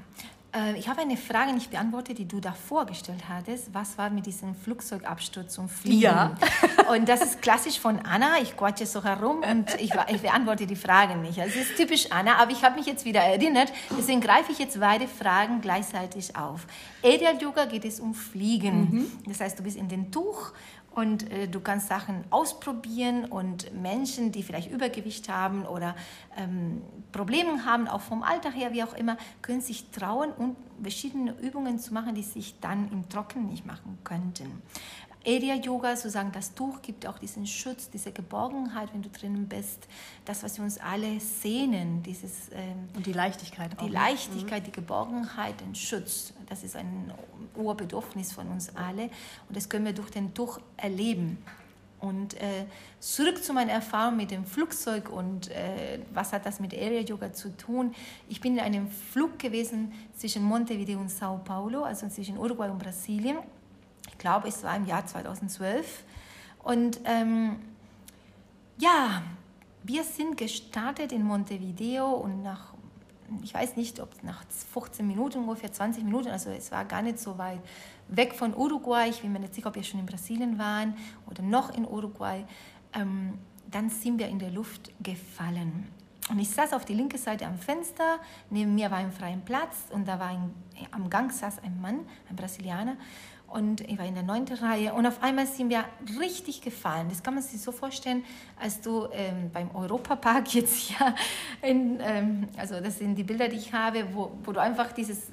[0.54, 3.74] äh, ich habe eine Frage nicht beantwortet, die du davor gestellt hattest.
[3.74, 6.02] Was war mit diesem Flugzeugabsturz und Fliegen?
[6.02, 6.36] Ja.
[6.94, 8.40] und das ist klassisch von Anna.
[8.42, 11.40] Ich quatsche so herum und ich, ich beantworte die Fragen nicht.
[11.40, 13.72] Also es ist typisch Anna, aber ich habe mich jetzt wieder erinnert.
[13.98, 16.68] Deswegen greife ich jetzt beide Fragen gleichzeitig auf.
[17.04, 18.90] Aerial Yoga geht es um Fliegen.
[18.92, 19.12] Mhm.
[19.28, 20.52] Das heißt, du bist in den Tuch
[20.94, 25.96] und äh, du kannst Sachen ausprobieren und Menschen, die vielleicht Übergewicht haben oder
[26.38, 31.34] ähm, Probleme haben, auch vom Alter her, wie auch immer, können sich trauen und verschiedene
[31.40, 34.62] Übungen zu machen, die sich dann im Trocken nicht machen könnten.
[35.26, 39.88] Area Yoga, sozusagen das Tuch gibt auch diesen Schutz, diese Geborgenheit, wenn du drinnen bist.
[40.26, 43.84] Das, was wir uns alle sehnen, dieses ähm, und die Leichtigkeit, die auch.
[43.84, 43.94] Ne?
[43.94, 44.66] Leichtigkeit, mhm.
[44.66, 46.34] die Geborgenheit, den Schutz.
[46.50, 47.14] Das ist ein
[47.56, 49.04] Urbedürfnis von uns alle
[49.48, 51.38] und das können wir durch den Tuch erleben.
[52.00, 52.66] Und äh,
[53.00, 57.32] zurück zu meiner Erfahrung mit dem Flugzeug und äh, was hat das mit Area Yoga
[57.32, 57.94] zu tun?
[58.28, 62.80] Ich bin in einem Flug gewesen zwischen Montevideo und Sao Paulo, also zwischen Uruguay und
[62.80, 63.38] Brasilien.
[64.22, 66.04] Ich glaube, es war im Jahr 2012.
[66.62, 67.56] Und ähm,
[68.78, 69.24] ja,
[69.82, 72.76] wir sind gestartet in Montevideo und nach,
[73.42, 77.18] ich weiß nicht, ob nach 15 Minuten, ungefähr 20 Minuten, also es war gar nicht
[77.18, 77.62] so weit
[78.10, 80.96] weg von Uruguay, ich bin mir nicht sicher, ob wir schon in Brasilien waren
[81.28, 82.46] oder noch in Uruguay,
[82.94, 83.40] ähm,
[83.72, 85.88] dann sind wir in der Luft gefallen.
[86.30, 88.20] Und ich saß auf die linke Seite am Fenster,
[88.52, 90.54] neben mir war ein freier Platz und da war ein,
[90.92, 92.96] am Gang saß ein Mann, ein Brasilianer,
[93.54, 95.84] und ich war in der neunten Reihe und auf einmal sind wir
[96.20, 97.10] richtig gefallen.
[97.10, 98.24] Das kann man sich so vorstellen,
[98.60, 101.14] als du ähm, beim Europapark jetzt ja,
[101.62, 105.28] in, ähm, also das sind die Bilder, die ich habe, wo, wo du einfach dieses,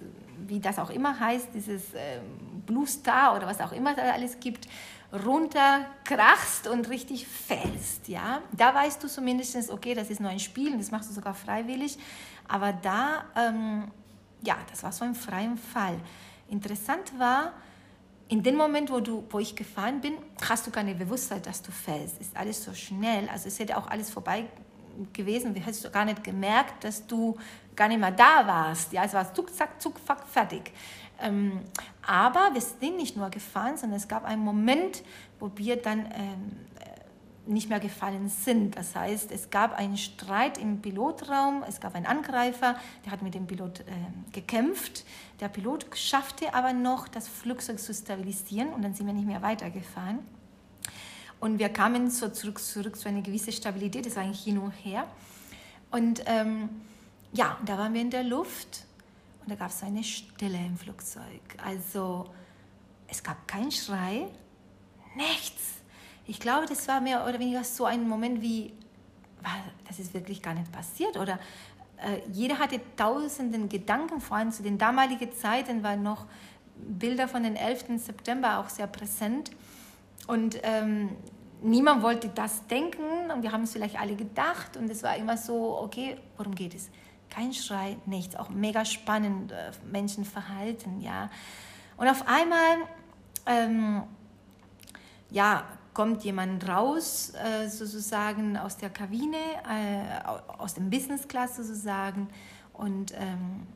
[0.47, 4.41] wie das auch immer heißt, dieses ähm, Blue Star oder was auch immer da alles
[4.41, 4.67] gibt,
[5.13, 8.09] runterkrachst und richtig fällst.
[8.09, 8.43] Ja?
[8.53, 11.35] Da weißt du zumindest, okay, das ist nur ein Spiel und das machst du sogar
[11.35, 11.99] freiwillig.
[12.47, 13.91] Aber da, ähm,
[14.43, 15.99] ja, das war so ein freier Fall.
[16.49, 17.53] Interessant war,
[18.29, 20.15] in dem Moment, wo, du, wo ich gefahren bin,
[20.47, 22.21] hast du keine Bewusstheit, dass du fällst.
[22.21, 23.29] Ist alles so schnell.
[23.31, 24.45] Also es hätte auch alles vorbei
[25.13, 25.55] gewesen.
[25.55, 27.37] Du hättest gar nicht gemerkt, dass du
[27.75, 28.93] gar nicht mehr da warst.
[28.93, 30.73] Ja, es war zuck, zack, zuck, fuck, fertig.
[31.21, 31.61] Ähm,
[32.07, 35.03] aber wir sind nicht nur gefahren, sondern es gab einen Moment,
[35.41, 36.57] wo wir dann ähm,
[37.49, 38.77] nicht mehr gefallen sind.
[38.77, 43.35] Das heißt, es gab einen Streit im Pilotraum, es gab einen Angreifer, der hat mit
[43.35, 43.85] dem Pilot äh,
[44.33, 45.05] gekämpft.
[45.41, 49.43] Der Pilot schaffte aber noch, das Flugzeug zu stabilisieren und dann sind wir nicht mehr
[49.43, 50.19] weitergefahren.
[51.41, 54.73] Und wir kamen so zurück, zurück zu einer gewissen Stabilität, das war eigentlich hin und
[54.73, 55.07] her.
[55.91, 56.69] Und ähm,
[57.33, 58.85] ja, da waren wir in der Luft
[59.43, 61.41] und da gab es eine Stille im Flugzeug.
[61.65, 62.29] Also
[63.07, 64.27] es gab keinen Schrei,
[65.15, 65.77] nichts.
[66.27, 68.73] Ich glaube, das war mehr oder weniger so ein Moment wie,
[69.87, 71.39] das ist wirklich gar nicht passiert oder
[72.33, 76.27] jeder hatte tausenden Gedanken, vor allem zu den damaligen Zeiten waren noch
[76.77, 77.99] Bilder von den 11.
[77.99, 79.51] September auch sehr präsent
[80.27, 81.11] und ähm,
[81.63, 85.37] niemand wollte das denken und wir haben es vielleicht alle gedacht und es war immer
[85.37, 86.91] so, okay, worum geht es?
[87.31, 91.31] Kein Schrei, nichts, auch mega spannend, äh, Menschenverhalten, ja.
[91.97, 92.77] Und auf einmal,
[93.47, 94.03] ähm,
[95.31, 95.65] ja,
[95.99, 99.37] kommt jemand raus, äh, sozusagen aus der Kabine,
[99.69, 102.29] äh, aus dem Business Class sozusagen
[102.73, 103.67] und ähm,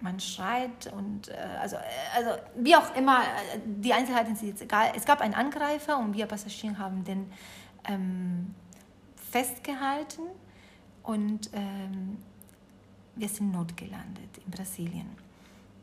[0.00, 1.80] man schreit und äh, also, äh,
[2.16, 4.92] also wie auch immer, äh, die Einzelheiten sind jetzt egal.
[4.96, 7.30] Es gab einen Angreifer und wir Passagiere haben den
[7.84, 8.54] ähm,
[9.30, 10.22] festgehalten
[11.02, 12.16] und ähm,
[13.14, 15.10] wir sind notgelandet in Brasilien.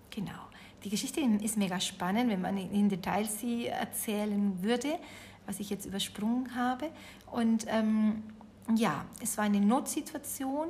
[0.10, 0.50] Genau.
[0.84, 4.98] Die Geschichte ist mega spannend, wenn man in Details sie erzählen würde
[5.46, 6.90] was ich jetzt übersprungen habe.
[7.32, 8.24] Und ähm,
[8.76, 10.68] ja, es war eine Notsituation.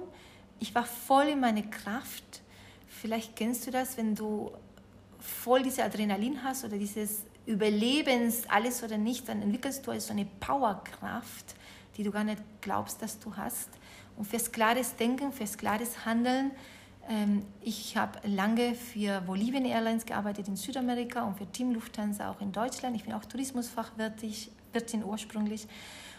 [0.59, 2.41] Ich war voll in meiner Kraft.
[2.87, 4.51] Vielleicht kennst du das, wenn du
[5.19, 10.25] voll diese Adrenalin hast oder dieses Überlebens, alles oder nicht, dann entwickelst du also eine
[10.39, 11.55] Powerkraft,
[11.97, 13.69] die du gar nicht glaubst, dass du hast.
[14.17, 16.51] Und fürs klares Denken, fürs klares Handeln.
[17.07, 22.41] Ähm, ich habe lange für Bolivien Airlines gearbeitet in Südamerika und für Team Lufthansa auch
[22.41, 22.95] in Deutschland.
[22.95, 24.33] Ich bin auch Tourismusfachwirtin
[24.75, 25.67] 14 ursprünglich.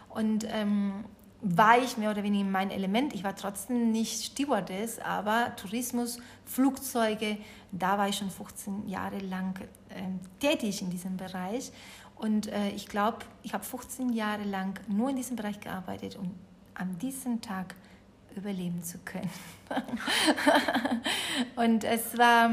[0.09, 1.05] Und ähm,
[1.43, 3.15] war ich mehr oder weniger in mein Element.
[3.15, 7.37] Ich war trotzdem nicht Stewardess, aber Tourismus, Flugzeuge,
[7.71, 10.03] da war ich schon 15 Jahre lang äh,
[10.41, 11.71] tätig in diesem Bereich.
[12.17, 16.35] Und äh, ich glaube, ich habe 15 Jahre lang nur in diesem Bereich gearbeitet, um
[16.73, 17.75] an diesem Tag
[18.35, 19.31] überleben zu können.
[21.57, 22.51] und es war,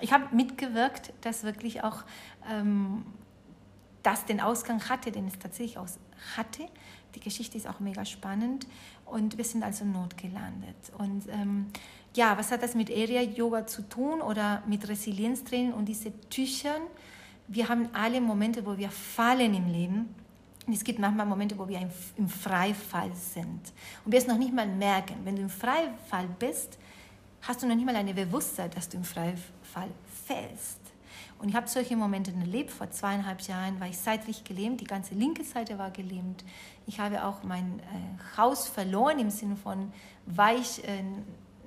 [0.00, 2.04] ich habe mitgewirkt, dass wirklich auch
[2.50, 3.04] ähm,
[4.02, 5.98] das den Ausgang hatte, den es tatsächlich aus
[6.36, 6.66] hatte.
[7.14, 8.66] Die Geschichte ist auch mega spannend
[9.04, 10.76] und wir sind also notgelandet.
[10.98, 11.66] Und ähm,
[12.14, 16.82] ja, was hat das mit Area Yoga zu tun oder mit Resilienztraining und diese Tüchern?
[17.48, 20.14] Wir haben alle Momente, wo wir fallen im Leben.
[20.66, 21.80] Und es gibt manchmal Momente, wo wir
[22.16, 23.72] im Freifall sind.
[24.04, 25.16] Und wir es noch nicht mal merken.
[25.24, 26.78] Wenn du im Freifall bist,
[27.42, 29.90] hast du noch nicht mal eine Bewusstheit, dass du im Freifall
[30.24, 30.81] fällst.
[31.42, 32.70] Und ich habe solche Momente erlebt.
[32.70, 36.44] Vor zweieinhalb Jahren war ich seitlich gelähmt, die ganze linke Seite war gelähmt.
[36.86, 39.92] Ich habe auch mein äh, Haus verloren im Sinne von,
[40.24, 41.02] war ich äh,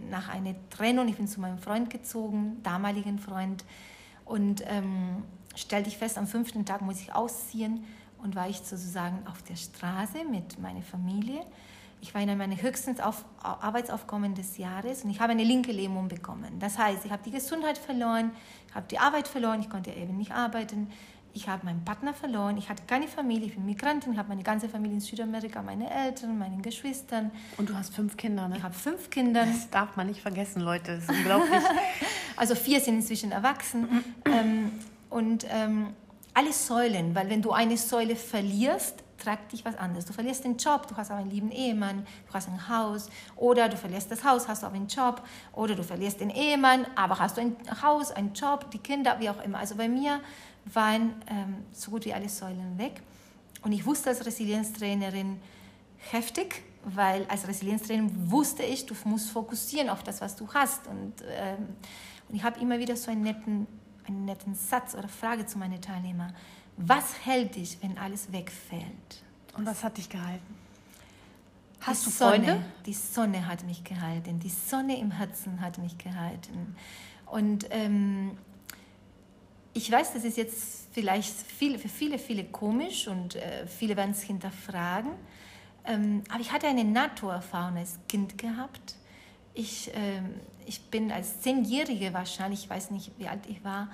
[0.10, 3.66] nach einer Trennung, ich bin zu meinem Freund gezogen, damaligen Freund.
[4.24, 5.24] Und ähm,
[5.56, 7.84] stellte ich fest, am fünften Tag muss ich ausziehen
[8.24, 11.42] und war ich sozusagen auf der Straße mit meiner Familie.
[12.02, 16.08] Ich war in meinem höchsten auf, Arbeitsaufkommen des Jahres und ich habe eine linke Lähmung
[16.08, 16.60] bekommen.
[16.60, 18.32] Das heißt, ich habe die Gesundheit verloren,
[18.68, 20.92] ich habe die Arbeit verloren, ich konnte eben nicht arbeiten,
[21.36, 24.44] ich habe meinen Partner verloren, ich hatte keine Familie, ich bin Migrantin, ich habe meine
[24.44, 27.30] ganze Familie in Südamerika, meine Eltern, meine Geschwister.
[27.58, 28.58] Und du hast fünf Kinder, ne?
[28.58, 29.46] Ich habe fünf Kinder.
[29.46, 31.62] Das darf man nicht vergessen, Leute, das ist unglaublich.
[32.38, 34.04] also vier sind inzwischen erwachsen.
[34.26, 34.72] ähm,
[35.10, 35.88] und ähm,
[36.34, 40.06] alle Säulen, weil wenn du eine Säule verlierst, tragt dich was anderes.
[40.06, 43.70] Du verlierst den Job, du hast auch einen lieben Ehemann, du hast ein Haus, oder
[43.70, 45.22] du verlierst das Haus, hast auch einen Job,
[45.54, 49.30] oder du verlierst den Ehemann, aber hast du ein Haus, einen Job, die Kinder, wie
[49.30, 49.60] auch immer.
[49.60, 50.22] Also bei mir
[50.66, 53.02] waren ähm, so gut wie alle Säulen weg.
[53.62, 55.40] Und ich wusste als Resilienztrainerin
[55.98, 60.88] heftig, weil als Resilienztrainerin wusste ich, du musst fokussieren auf das, was du hast.
[60.88, 61.76] Und, ähm,
[62.30, 63.68] und ich habe immer wieder so einen netten,
[64.08, 66.36] einen netten Satz oder Frage zu meinen Teilnehmern.
[66.78, 69.24] Was hält dich, wenn alles wegfällt?
[69.58, 70.56] Und was hat dich gehalten?
[71.82, 72.48] Hast die du Freunde?
[72.48, 74.40] Sonne, die Sonne hat mich gehalten.
[74.40, 76.76] Die Sonne im Herzen hat mich gehalten.
[77.26, 78.38] Und ähm,
[79.74, 84.12] ich weiß, das ist jetzt vielleicht viel, für viele, viele komisch und äh, viele werden
[84.12, 85.12] es hinterfragen.
[85.86, 88.96] Ähm, aber ich hatte eine NATO-Erfahrung als Kind gehabt.
[89.54, 90.36] Ich, ähm,
[90.66, 93.90] ich bin als Zehnjährige wahrscheinlich, ich weiß nicht, wie alt ich war,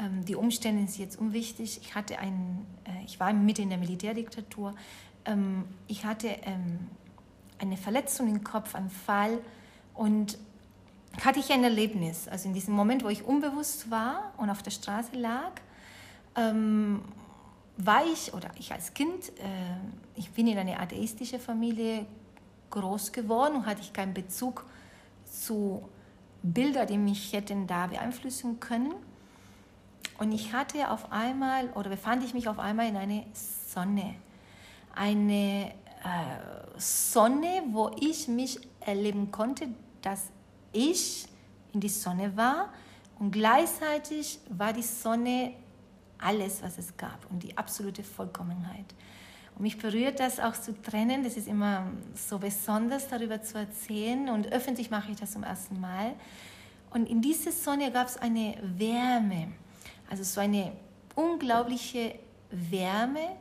[0.00, 1.80] ähm, die Umstände sind jetzt unwichtig.
[1.82, 4.74] Ich, hatte ein, äh, ich war mitten in der Militärdiktatur.
[5.24, 6.88] Ähm, ich hatte ähm,
[7.58, 9.38] eine Verletzung im Kopf, einen Fall
[9.94, 10.38] und
[11.24, 12.28] hatte ich ein Erlebnis.
[12.28, 15.52] Also in diesem Moment, wo ich unbewusst war und auf der Straße lag,
[17.76, 19.76] war ich, oder ich als Kind, äh,
[20.14, 22.06] ich bin in einer atheistischen Familie
[22.70, 24.64] groß geworden und hatte ich keinen Bezug
[25.24, 25.82] zu
[26.42, 28.94] Bildern, die mich hätten da beeinflussen können.
[30.20, 34.16] Und ich hatte auf einmal, oder befand ich mich auf einmal in einer Sonne.
[34.94, 39.68] Eine äh, Sonne, wo ich mich erleben konnte,
[40.02, 40.28] dass
[40.74, 41.26] ich
[41.72, 42.68] in die Sonne war
[43.18, 45.54] und gleichzeitig war die Sonne
[46.18, 48.94] alles, was es gab und die absolute Vollkommenheit.
[49.54, 54.28] Und mich berührt das auch zu trennen, das ist immer so besonders, darüber zu erzählen
[54.28, 56.12] und öffentlich mache ich das zum ersten Mal.
[56.90, 59.52] Und in dieser Sonne gab es eine Wärme,
[60.10, 60.72] also so eine
[61.14, 62.16] unglaubliche
[62.50, 63.36] Wärme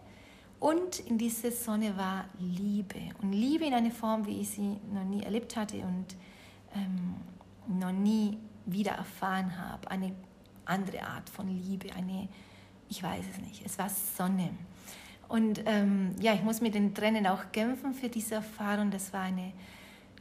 [0.60, 3.00] und in dieser Sonne war Liebe.
[3.22, 6.16] Und Liebe in einer Form, wie ich sie noch nie erlebt hatte und
[6.76, 7.16] ähm,
[7.80, 9.90] noch nie wieder erfahren habe.
[9.90, 10.14] Eine
[10.66, 12.28] andere Art von Liebe, eine,
[12.90, 14.50] ich weiß es nicht, es war Sonne.
[15.28, 18.92] Und ähm, ja, ich muss mit den Tränen auch kämpfen für diese Erfahrung.
[18.92, 19.54] Das war eine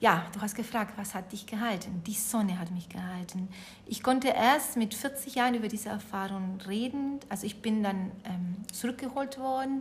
[0.00, 2.02] ja, du hast gefragt, was hat dich gehalten?
[2.06, 3.48] Die Sonne hat mich gehalten.
[3.84, 7.18] Ich konnte erst mit 40 Jahren über diese Erfahrung reden.
[7.28, 9.80] Also ich bin dann ähm, zurückgeholt worden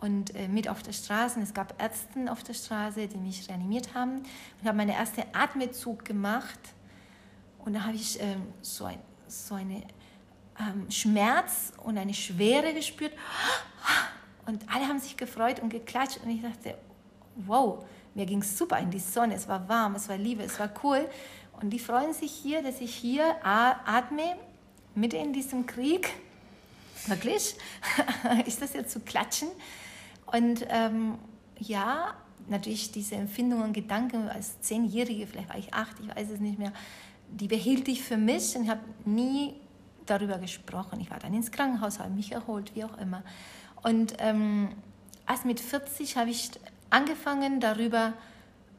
[0.00, 1.40] und äh, mit auf der Straße.
[1.40, 4.22] Es gab Ärzte auf der Straße, die mich reanimiert haben.
[4.60, 6.58] Ich habe meine erste Atmezug gemacht
[7.64, 9.82] und da habe ich ähm, so, ein, so eine
[10.58, 13.12] ähm, Schmerz und eine Schwere gespürt.
[14.46, 16.76] Und alle haben sich gefreut und geklatscht und ich dachte,
[17.36, 17.84] wow,
[18.14, 20.70] mir ging es super in die Sonne, es war warm, es war Liebe, es war
[20.82, 21.08] cool.
[21.60, 24.36] Und die freuen sich hier, dass ich hier atme,
[24.94, 26.10] mitten in diesem Krieg.
[27.06, 27.56] Wirklich?
[28.46, 29.48] ist das jetzt zu klatschen?
[30.26, 31.18] Und ähm,
[31.58, 32.14] ja,
[32.48, 36.72] natürlich diese Empfindungen, Gedanken als Zehnjährige, vielleicht war ich acht, ich weiß es nicht mehr,
[37.28, 39.54] die behielt ich für mich und habe nie
[40.06, 41.00] darüber gesprochen.
[41.00, 43.22] Ich war dann ins Krankenhaus, habe mich erholt, wie auch immer.
[43.82, 44.68] Und ähm,
[45.28, 46.50] erst mit 40 habe ich
[46.90, 48.12] angefangen, darüber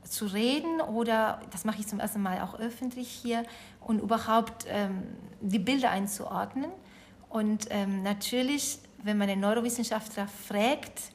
[0.03, 3.43] zu reden oder das mache ich zum ersten Mal auch öffentlich hier
[3.81, 5.03] und überhaupt ähm,
[5.41, 6.71] die Bilder einzuordnen.
[7.29, 11.11] Und ähm, natürlich, wenn man einen Neurowissenschaftler fragt,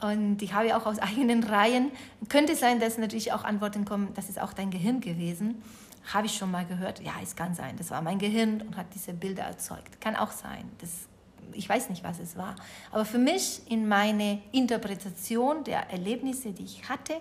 [0.00, 1.90] und ich habe ja auch aus eigenen Reihen,
[2.28, 5.62] könnte sein, dass natürlich auch Antworten kommen, das ist auch dein Gehirn gewesen.
[6.12, 7.00] Habe ich schon mal gehört.
[7.00, 10.00] Ja, es kann sein, das war mein Gehirn und hat diese Bilder erzeugt.
[10.00, 10.68] Kann auch sein.
[10.80, 10.90] Das
[11.52, 12.56] ich weiß nicht, was es war.
[12.90, 17.14] Aber für mich in meine Interpretation der Erlebnisse, die ich hatte,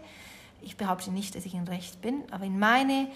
[0.61, 3.07] ich behaupte nicht, dass ich in Recht bin, aber in meine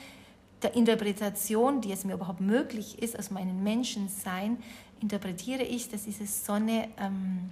[0.61, 4.57] der Interpretation, die es mir überhaupt möglich ist, aus meinem Menschensein,
[5.01, 7.51] interpretiere ich, dass diese Sonne ähm,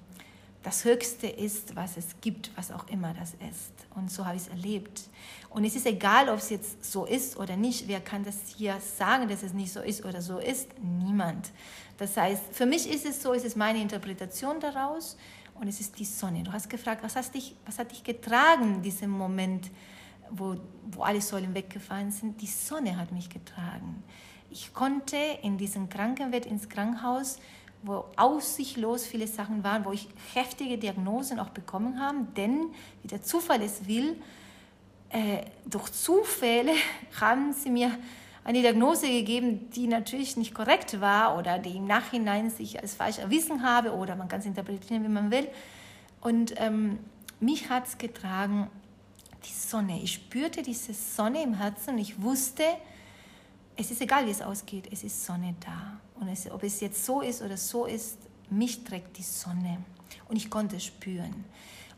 [0.63, 3.73] das Höchste ist, was es gibt, was auch immer das ist.
[3.95, 5.01] Und so habe ich es erlebt.
[5.49, 7.87] Und es ist egal, ob es jetzt so ist oder nicht.
[7.87, 10.69] Wer kann das hier sagen, dass es nicht so ist oder so ist?
[10.81, 11.51] Niemand.
[11.97, 15.17] Das heißt, für mich ist es so, es ist meine Interpretation daraus
[15.55, 16.43] und es ist die Sonne.
[16.43, 19.69] Du hast gefragt, was, hast dich, was hat dich getragen in diesem Moment,
[20.29, 20.55] wo,
[20.91, 22.41] wo alle Säulen weggefallen sind?
[22.41, 24.03] Die Sonne hat mich getragen.
[24.49, 27.39] Ich konnte in diesem Krankenbett ins Krankenhaus
[27.83, 33.21] wo aussichtlos viele Sachen waren, wo ich heftige Diagnosen auch bekommen habe, denn wie der
[33.21, 34.15] Zufall es will,
[35.09, 36.71] äh, durch Zufälle
[37.19, 37.91] haben sie mir
[38.43, 43.19] eine Diagnose gegeben, die natürlich nicht korrekt war oder die im Nachhinein sich als falsch
[43.19, 45.47] erwiesen habe oder man kann es interpretieren, wie man will.
[46.19, 46.99] Und ähm,
[47.39, 48.69] mich hat es getragen,
[49.45, 49.99] die Sonne.
[50.01, 52.63] Ich spürte diese Sonne im Herzen und ich wusste,
[53.75, 55.99] es ist egal, wie es ausgeht, es ist Sonne da.
[56.19, 58.17] Und es, ob es jetzt so ist oder so ist,
[58.49, 59.79] mich trägt die Sonne.
[60.29, 61.45] Und ich konnte es spüren.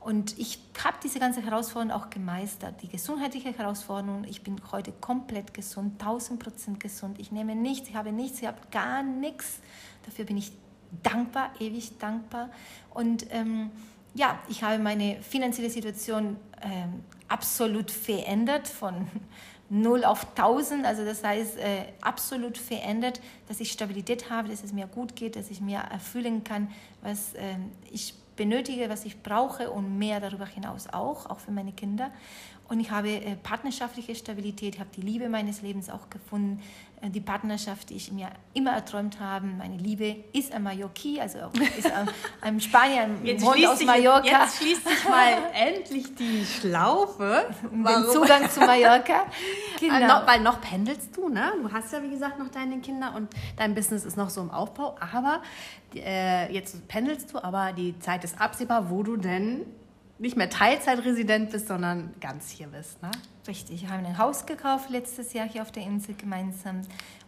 [0.06, 2.80] Und ich habe diese ganze Herausforderung auch gemeistert.
[2.84, 7.18] Die gesundheitliche Herausforderung, ich bin heute komplett gesund, 1000 Prozent gesund.
[7.20, 9.62] Ich nehme nichts, ich habe nichts, ich habe gar nichts.
[10.06, 10.52] Dafür bin ich
[11.02, 12.52] dankbar, ewig dankbar.
[12.94, 13.72] Und ähm,
[14.14, 19.08] ja, ich habe meine finanzielle Situation ähm, absolut verändert von
[19.70, 24.72] 0 auf 1000, also das heißt äh, absolut verändert, dass ich Stabilität habe, dass es
[24.72, 26.70] mir gut geht, dass ich mir erfüllen kann,
[27.02, 27.56] was äh,
[27.90, 32.12] ich benötige, was ich brauche und mehr darüber hinaus auch, auch für meine Kinder.
[32.68, 36.62] Und ich habe äh, partnerschaftliche Stabilität, ich habe die Liebe meines Lebens auch gefunden,
[37.02, 39.46] äh, die Partnerschaft, die ich mir immer erträumt habe.
[39.46, 41.38] Meine Liebe ist ein Mallorquí, also
[41.78, 41.92] ist
[42.42, 44.26] ein, Spanier, ein Hund aus Mallorca.
[44.26, 47.48] Jetzt schließt sich mal endlich die Schlaufe.
[47.72, 49.26] Den Zugang zu Mallorca.
[49.78, 49.94] Genau.
[49.94, 51.52] Äh, noch, weil noch pendelst du, ne?
[51.62, 54.50] Du hast ja, wie gesagt, noch deine Kinder und dein Business ist noch so im
[54.50, 54.96] Aufbau.
[55.02, 55.42] Aber
[55.94, 59.66] äh, jetzt pendelst du, aber die Zeit ist absehbar, wo du denn
[60.18, 63.02] nicht mehr Teilzeitresident bist, sondern ganz hier bist.
[63.02, 63.12] Ne?
[63.48, 66.82] Richtig, wir haben ein Haus gekauft letztes Jahr hier auf der Insel gemeinsam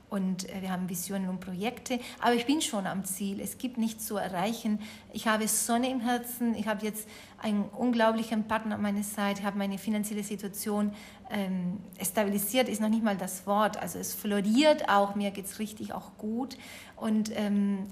[0.10, 3.42] und äh, wir haben Visionen und Projekte, aber ich bin schon am Ziel.
[3.42, 4.80] Es gibt nichts zu erreichen.
[5.12, 7.10] Ich habe Sonne im Herzen, ich habe jetzt
[7.42, 10.94] einen unglaublichen Partner an meiner Seite, ich habe meine finanzielle Situation
[11.30, 13.78] ähm, stabilisiert, ist noch nicht mal das Wort.
[13.78, 16.58] Also es floriert auch, mir geht es richtig auch gut
[16.96, 17.88] und ähm,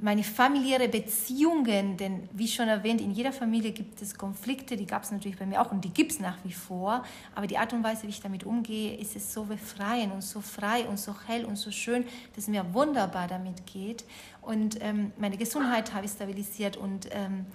[0.00, 5.02] meine familiäre Beziehungen, denn wie schon erwähnt, in jeder Familie gibt es Konflikte, die gab
[5.02, 7.72] es natürlich bei mir auch und die gibt es nach wie vor, aber die Art
[7.72, 11.14] und Weise, wie ich damit umgehe, ist es so befreiend und so frei und so
[11.26, 14.04] hell und so schön, dass es mir wunderbar damit geht.
[14.40, 17.46] Und ähm, meine Gesundheit habe ich stabilisiert und ähm,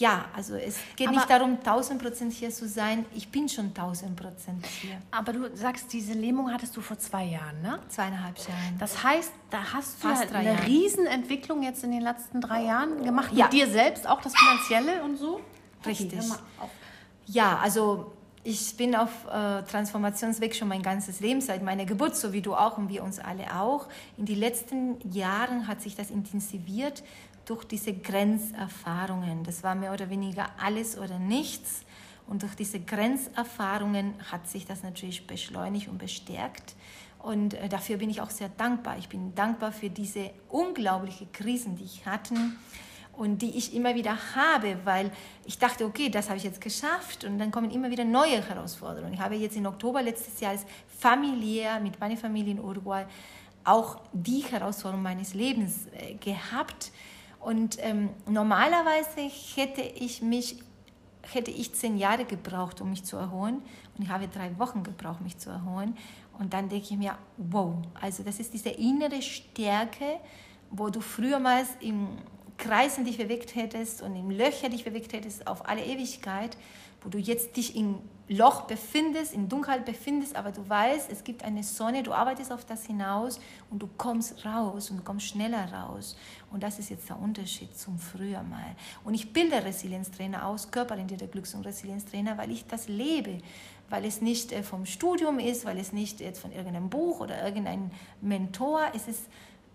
[0.00, 3.04] ja, also es geht aber, nicht darum, 1000 Prozent hier zu sein.
[3.14, 4.96] Ich bin schon 1000 Prozent hier.
[5.10, 7.78] Aber du sagst, diese Lähmung hattest du vor zwei Jahren, ne?
[7.88, 8.78] Zweieinhalb Jahren.
[8.78, 10.66] Das heißt, da hast du Fast eine Jahre.
[10.66, 13.30] Riesenentwicklung jetzt in den letzten drei Jahren gemacht.
[13.34, 13.44] Ja.
[13.44, 15.40] Mit dir selbst, auch das Finanzielle und so?
[15.84, 16.18] Richtig.
[16.18, 16.70] Okay,
[17.26, 22.32] ja, also ich bin auf äh, Transformationsweg schon mein ganzes Leben, seit meiner Geburt, so
[22.32, 23.86] wie du auch und wir uns alle auch.
[24.16, 27.02] In den letzten Jahren hat sich das intensiviert
[27.44, 29.44] durch diese Grenzerfahrungen.
[29.44, 31.82] Das war mehr oder weniger alles oder nichts.
[32.26, 36.74] Und durch diese Grenzerfahrungen hat sich das natürlich beschleunigt und bestärkt.
[37.18, 38.98] Und äh, dafür bin ich auch sehr dankbar.
[38.98, 42.34] Ich bin dankbar für diese unglaublichen Krisen, die ich hatte
[43.12, 45.10] und die ich immer wieder habe, weil
[45.44, 49.12] ich dachte, okay, das habe ich jetzt geschafft und dann kommen immer wieder neue Herausforderungen.
[49.12, 50.64] Ich habe jetzt im Oktober letztes Jahres
[50.98, 53.04] familiär mit meiner Familie in Uruguay
[53.64, 56.92] auch die Herausforderung meines Lebens äh, gehabt
[57.40, 60.58] und ähm, normalerweise hätte ich mich
[61.32, 63.62] hätte ich zehn Jahre gebraucht, um mich zu erholen.
[63.96, 65.96] Und ich habe drei Wochen gebraucht, mich zu erholen.
[66.38, 70.18] Und dann denke ich mir, wow, also das ist diese innere Stärke,
[70.70, 72.08] wo du früher mal im
[72.56, 76.56] Kreisen dich bewegt hättest und im Löcher dich bewegt hättest auf alle Ewigkeit,
[77.02, 77.98] wo du jetzt dich in
[78.32, 82.64] Loch befindest, in Dunkelheit befindest, aber du weißt, es gibt eine Sonne, du arbeitest auf
[82.64, 86.16] das hinaus und du kommst raus und kommst schneller raus.
[86.52, 88.76] Und das ist jetzt der Unterschied zum früher mal.
[89.02, 93.38] Und ich bilde Resilienztrainer aus, körperorientierter Glücks- und Resilienztrainer, weil ich das lebe,
[93.88, 97.44] weil es nicht äh, vom Studium ist, weil es nicht jetzt von irgendeinem Buch oder
[97.44, 99.24] irgendeinem Mentor, es ist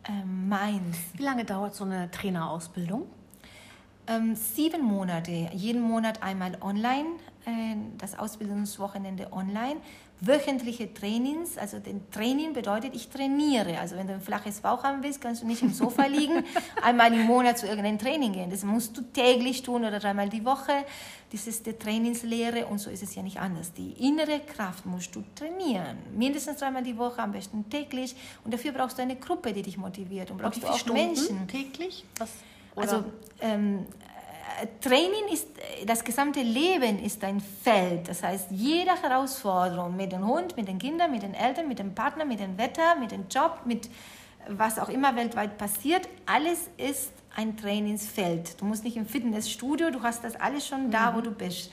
[0.05, 0.97] äh, meins.
[1.15, 3.05] Wie lange dauert so eine Trainerausbildung?
[4.08, 7.08] Ähm, sieben Monate, jeden Monat einmal online,
[7.46, 9.78] äh, das Ausbildungswochenende online,
[10.22, 13.80] wöchentliche Trainings, also den Training bedeutet, ich trainiere.
[13.80, 16.44] Also wenn du ein flaches Bauch haben willst, kannst du nicht im Sofa liegen,
[16.82, 18.50] einmal im Monat zu irgendeinem Training gehen.
[18.50, 20.86] Das musst du täglich tun oder dreimal die Woche.
[21.32, 23.74] Das ist die Trainingslehre und so ist es ja nicht anders.
[23.74, 28.15] Die innere Kraft musst du trainieren, mindestens dreimal die Woche, am besten täglich.
[28.44, 31.08] Und dafür brauchst du eine Gruppe, die dich motiviert und brauchst und du auch Stunden
[31.08, 31.47] Menschen.
[31.47, 32.06] täglich?
[32.18, 32.30] Was,
[32.76, 33.03] also
[33.41, 33.86] ähm,
[34.82, 35.47] Training ist,
[35.86, 38.07] das gesamte Leben ist ein Feld.
[38.07, 41.93] Das heißt, jede Herausforderung mit dem Hund, mit den Kindern, mit den Eltern, mit dem
[41.93, 43.89] Partner, mit dem Wetter, mit dem Job, mit
[44.47, 48.61] was auch immer weltweit passiert, alles ist ein Trainingsfeld.
[48.61, 51.15] Du musst nicht im Fitnessstudio, du hast das alles schon da, mhm.
[51.15, 51.71] wo du bist.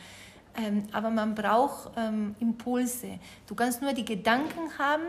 [0.55, 3.18] Ähm, aber man braucht ähm, Impulse.
[3.46, 5.05] Du kannst nur die Gedanken haben,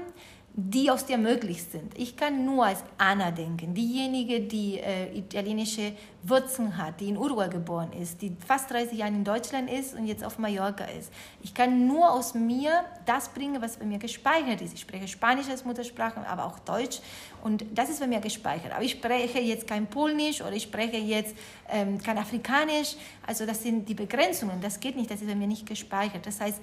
[0.56, 1.98] die aus dir möglich sind.
[1.98, 7.50] Ich kann nur als Anna denken, diejenige, die äh, italienische Wurzeln hat, die in Uruguay
[7.50, 11.12] geboren ist, die fast 30 Jahre in Deutschland ist und jetzt auf Mallorca ist.
[11.42, 14.76] Ich kann nur aus mir das bringen, was bei mir gespeichert ist.
[14.76, 17.00] Ich spreche Spanisch als Muttersprache, aber auch Deutsch
[17.44, 18.74] und das ist bei mir gespeichert.
[18.74, 21.36] Aber ich spreche jetzt kein Polnisch oder ich spreche jetzt
[21.68, 22.96] ähm, kein Afrikanisch.
[23.26, 24.62] Also das sind die Begrenzungen.
[24.62, 26.28] Das geht nicht, das ist bei mir nicht gespeichert.
[26.28, 26.62] Das heißt,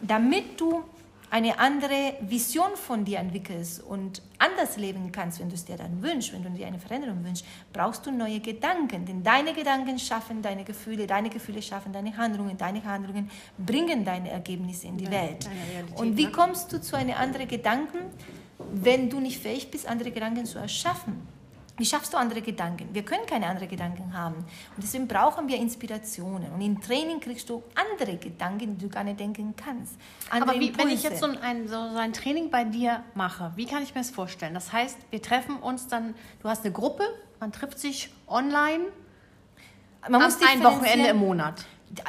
[0.00, 0.82] damit du
[1.30, 6.02] eine andere Vision von dir entwickelst und anders leben kannst, wenn du es dir dann
[6.02, 9.04] wünschst, wenn du dir eine Veränderung wünschst, brauchst du neue Gedanken.
[9.04, 14.30] Denn deine Gedanken schaffen deine Gefühle, deine Gefühle schaffen deine Handlungen, deine Handlungen bringen deine
[14.30, 15.48] Ergebnisse in die Welt.
[15.96, 17.98] Und wie kommst du zu einem anderen Gedanken,
[18.72, 21.35] wenn du nicht fähig bist, andere Gedanken zu erschaffen?
[21.76, 22.88] Wie schaffst du andere Gedanken?
[22.92, 24.36] Wir können keine anderen Gedanken haben.
[24.36, 26.50] Und deswegen brauchen wir Inspirationen.
[26.52, 29.94] Und im Training kriegst du andere Gedanken, die du gar nicht denken kannst.
[30.30, 33.66] Andere Aber wie, wenn ich jetzt so ein, so ein Training bei dir mache, wie
[33.66, 34.54] kann ich mir das vorstellen?
[34.54, 37.04] Das heißt, wir treffen uns dann, du hast eine Gruppe,
[37.40, 38.84] man trifft sich online
[40.08, 41.64] man muss ein Wochenende im Monat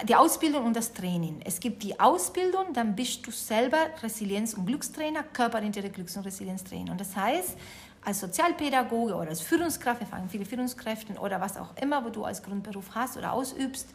[0.07, 1.39] die Ausbildung und das Training.
[1.45, 6.91] Es gibt die Ausbildung, dann bist du selber Resilienz- und Glückstrainer, körperorientierte Glücks- und Resilienztrainer.
[6.91, 7.57] Und das heißt,
[8.03, 12.23] als Sozialpädagoge oder als Führungskraft, wir fangen viele Führungskräfte oder was auch immer, wo du
[12.23, 13.87] als Grundberuf hast oder ausübst,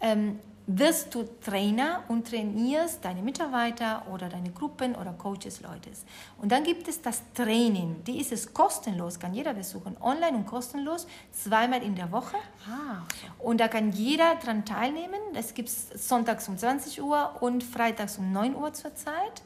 [0.00, 5.90] ähm, wirst du Trainer und trainierst deine Mitarbeiter oder deine Gruppen oder Coaches, Leute.
[6.40, 10.46] Und dann gibt es das Training, die ist es kostenlos, kann jeder besuchen, online und
[10.46, 12.36] kostenlos, zweimal in der Woche.
[12.68, 13.02] Ah.
[13.38, 15.20] Und da kann jeder dran teilnehmen.
[15.34, 19.42] Es gibt sonntags um 20 Uhr und freitags um 9 Uhr zurzeit.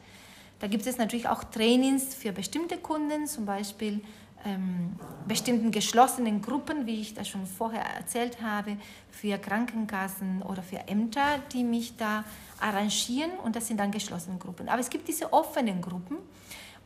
[0.59, 4.01] Da gibt es natürlich auch Trainings für bestimmte Kunden, zum Beispiel
[4.45, 4.95] ähm,
[5.27, 8.77] bestimmten geschlossenen Gruppen, wie ich das schon vorher erzählt habe,
[9.11, 12.23] für Krankenkassen oder für Ämter, die mich da
[12.59, 14.69] arrangieren und das sind dann geschlossene Gruppen.
[14.69, 16.17] Aber es gibt diese offenen Gruppen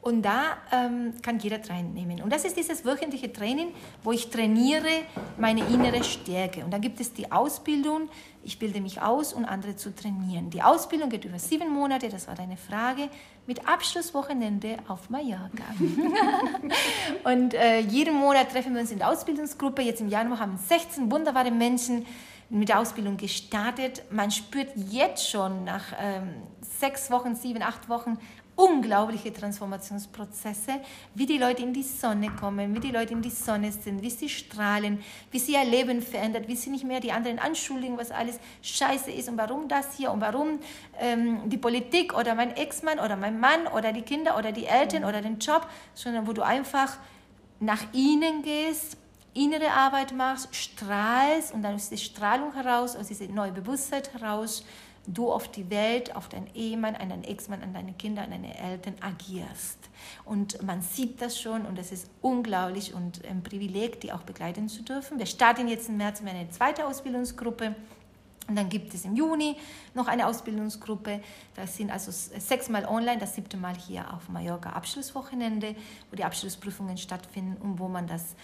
[0.02, 2.22] und da ähm, kann jeder teilnehmen.
[2.22, 5.04] Und das ist dieses wöchentliche Training, wo ich trainiere
[5.38, 6.64] meine innere Stärke.
[6.64, 8.10] Und dann gibt es die Ausbildung,
[8.42, 10.50] ich bilde mich aus, um andere zu trainieren.
[10.52, 13.10] Die Ausbildung geht über sieben Monate, das war deine Frage,
[13.46, 15.64] mit Abschlusswochenende auf Mallorca.
[17.26, 19.82] und äh, jeden Monat treffen wir uns in der Ausbildungsgruppe.
[19.82, 22.06] Jetzt im Januar haben 16 wunderbare Menschen
[22.50, 24.04] mit der Ausbildung gestartet.
[24.12, 26.30] Man spürt jetzt schon nach ähm,
[26.62, 28.18] sechs Wochen, sieben, acht Wochen
[28.60, 30.82] unglaubliche Transformationsprozesse,
[31.16, 34.10] wie die Leute in die Sonne kommen, wie die Leute in die Sonne sind, wie
[34.10, 35.02] sie strahlen,
[35.32, 39.12] wie sie ihr Leben verändert, wie sie nicht mehr die anderen anschuldigen, was alles scheiße
[39.12, 40.60] ist und warum das hier und warum
[41.00, 45.06] ähm, die Politik oder mein Ex-Mann oder mein Mann oder die Kinder oder die Eltern
[45.06, 46.98] oder den Job, sondern wo du einfach
[47.62, 48.98] nach ihnen gehst,
[49.34, 54.66] innere Arbeit machst, strahlst und dann aus der Strahlung heraus, aus dieser neuen Bewusstheit heraus,
[55.08, 58.58] du auf die Welt, auf deinen Ehemann, an deinen Ex-Mann, an deine Kinder, an deine
[58.58, 59.78] Eltern agierst.
[60.26, 64.70] Und man sieht das schon und es ist unglaublich und ein Privileg, die auch begleiten
[64.70, 65.20] zu dürfen.
[65.20, 67.76] Wir starten jetzt im März mit einer zweiten Ausbildungsgruppe.
[68.48, 69.56] Und dann gibt es im Juni
[69.94, 71.22] noch eine Ausbildungsgruppe.
[71.56, 75.76] Das sind also sechsmal online, das siebte Mal hier auf Mallorca Abschlusswochenende,
[76.10, 78.36] wo die Abschlussprüfungen stattfinden und wo man das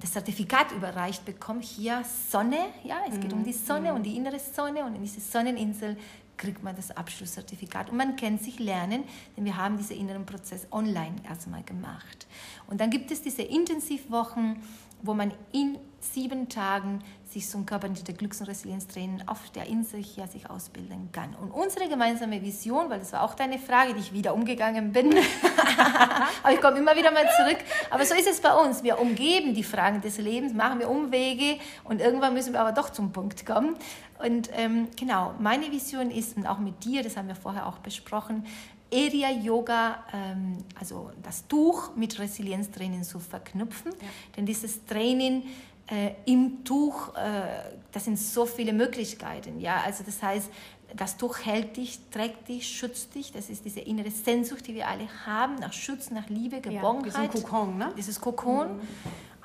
[0.00, 4.38] das Zertifikat überreicht bekommt, hier Sonne, ja, es geht um die Sonne und die innere
[4.38, 5.96] Sonne und in diese Sonneninsel
[6.38, 9.04] kriegt man das Abschlusszertifikat und man kennt sich lernen,
[9.36, 12.26] denn wir haben diesen inneren Prozess online erstmal gemacht.
[12.68, 14.62] Und dann gibt es diese Intensivwochen,
[15.02, 20.26] wo man in sieben Tagen sich zum körperliche Glücks- und Resilienztraining auf der Insel hier
[20.28, 21.34] sich ausbilden kann.
[21.34, 25.12] Und unsere gemeinsame Vision, weil das war auch deine Frage, die ich wieder umgegangen bin,
[26.42, 27.58] aber ich komme immer wieder mal zurück,
[27.90, 28.82] aber so ist es bei uns.
[28.82, 32.90] Wir umgeben die Fragen des Lebens, machen wir Umwege und irgendwann müssen wir aber doch
[32.90, 33.76] zum Punkt kommen.
[34.24, 37.78] Und ähm, genau, meine Vision ist, und auch mit dir, das haben wir vorher auch
[37.78, 38.44] besprochen,
[38.92, 43.92] Area Yoga, ähm, also das Tuch mit Resilienztraining zu verknüpfen.
[43.92, 44.08] Ja.
[44.36, 45.44] Denn dieses Training
[45.90, 49.60] äh, im Tuch, äh, das sind so viele Möglichkeiten.
[49.60, 49.82] Ja?
[49.84, 50.50] Also das heißt,
[50.96, 53.32] das Tuch hält dich, trägt dich, schützt dich.
[53.32, 57.34] Das ist diese innere Sehnsucht, die wir alle haben, nach Schutz, nach Liebe, Geborgenheit.
[57.34, 57.92] Ja, Kokon, ne?
[57.96, 58.76] Dieses Kokon.
[58.76, 58.80] Mhm.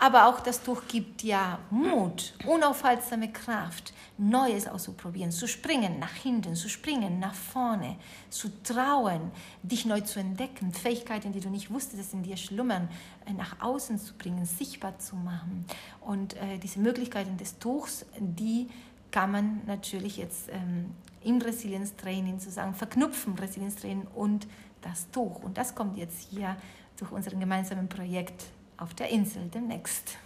[0.03, 6.55] Aber auch das Tuch gibt ja Mut, unaufhaltsame Kraft, Neues auszuprobieren, zu springen nach hinten,
[6.55, 7.95] zu springen nach vorne,
[8.29, 9.31] zu trauen,
[9.61, 12.89] dich neu zu entdecken, Fähigkeiten, die du nicht wusstest, dass in dir schlummern,
[13.25, 15.63] äh, nach außen zu bringen, sichtbar zu machen.
[16.01, 18.67] Und äh, diese Möglichkeiten des Tuchs, die
[19.09, 20.93] kann man natürlich jetzt ähm,
[21.23, 24.47] im Resilienztraining sozusagen verknüpfen, Resilienztraining und
[24.81, 25.41] das Tuch.
[25.41, 26.57] Und das kommt jetzt hier
[26.97, 28.43] durch unseren gemeinsamen Projekt
[28.83, 30.17] auf der Insel demnächst.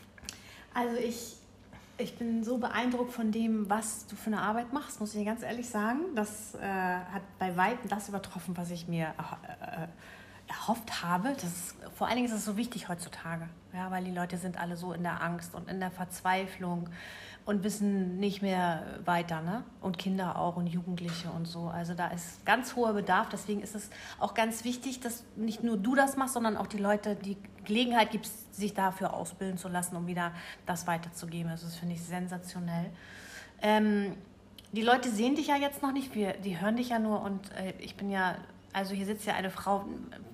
[0.74, 1.38] Also ich,
[1.98, 5.26] ich bin so beeindruckt von dem, was du für eine Arbeit machst, muss ich dir
[5.26, 6.00] ganz ehrlich sagen.
[6.16, 9.14] Das äh, hat bei Weitem das übertroffen, was ich mir
[9.62, 9.88] äh,
[10.48, 11.36] erhofft habe.
[11.42, 14.78] Das vor allen Dingen ist es so wichtig heutzutage, ja, weil die Leute sind alle
[14.78, 16.90] so in der Angst und in der Verzweiflung
[17.46, 19.64] und wissen nicht mehr weiter, ne?
[19.82, 21.68] Und Kinder auch und Jugendliche und so.
[21.68, 23.30] Also da ist ganz hoher Bedarf.
[23.30, 23.90] Deswegen ist es
[24.20, 27.38] auch ganz wichtig, dass nicht nur du das machst, sondern auch die Leute die
[27.68, 30.32] Gelegenheit gibt, sich dafür ausbilden zu lassen, um wieder
[30.66, 31.52] das weiterzugeben.
[31.52, 32.90] Also das finde ich sensationell.
[33.62, 34.16] Ähm,
[34.72, 37.52] die Leute sehen dich ja jetzt noch nicht, wir, die hören dich ja nur und
[37.52, 38.36] äh, ich bin ja,
[38.74, 39.86] also hier sitzt ja eine Frau,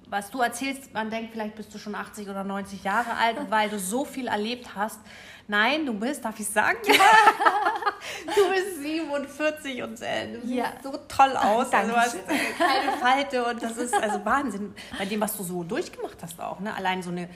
[0.07, 3.69] was du erzählst, man denkt, vielleicht bist du schon 80 oder 90 Jahre alt, weil
[3.69, 4.99] du so viel erlebt hast.
[5.47, 6.77] Nein, du bist, darf ich sagen?
[6.85, 6.93] Ja.
[8.35, 10.65] du bist 47 und äh, du ja.
[10.71, 11.67] siehst so toll aus.
[11.71, 12.17] Ach, also hast
[12.57, 14.73] keine Falte und das ist also Wahnsinn.
[14.97, 16.59] Bei dem, was du so durchgemacht hast auch.
[16.59, 16.73] Ne?
[16.73, 17.27] Allein so eine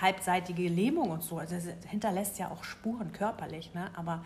[0.00, 1.38] halbseitige Lähmung und so.
[1.38, 3.74] Also das hinterlässt ja auch Spuren körperlich.
[3.74, 3.90] Ne?
[3.96, 4.24] Aber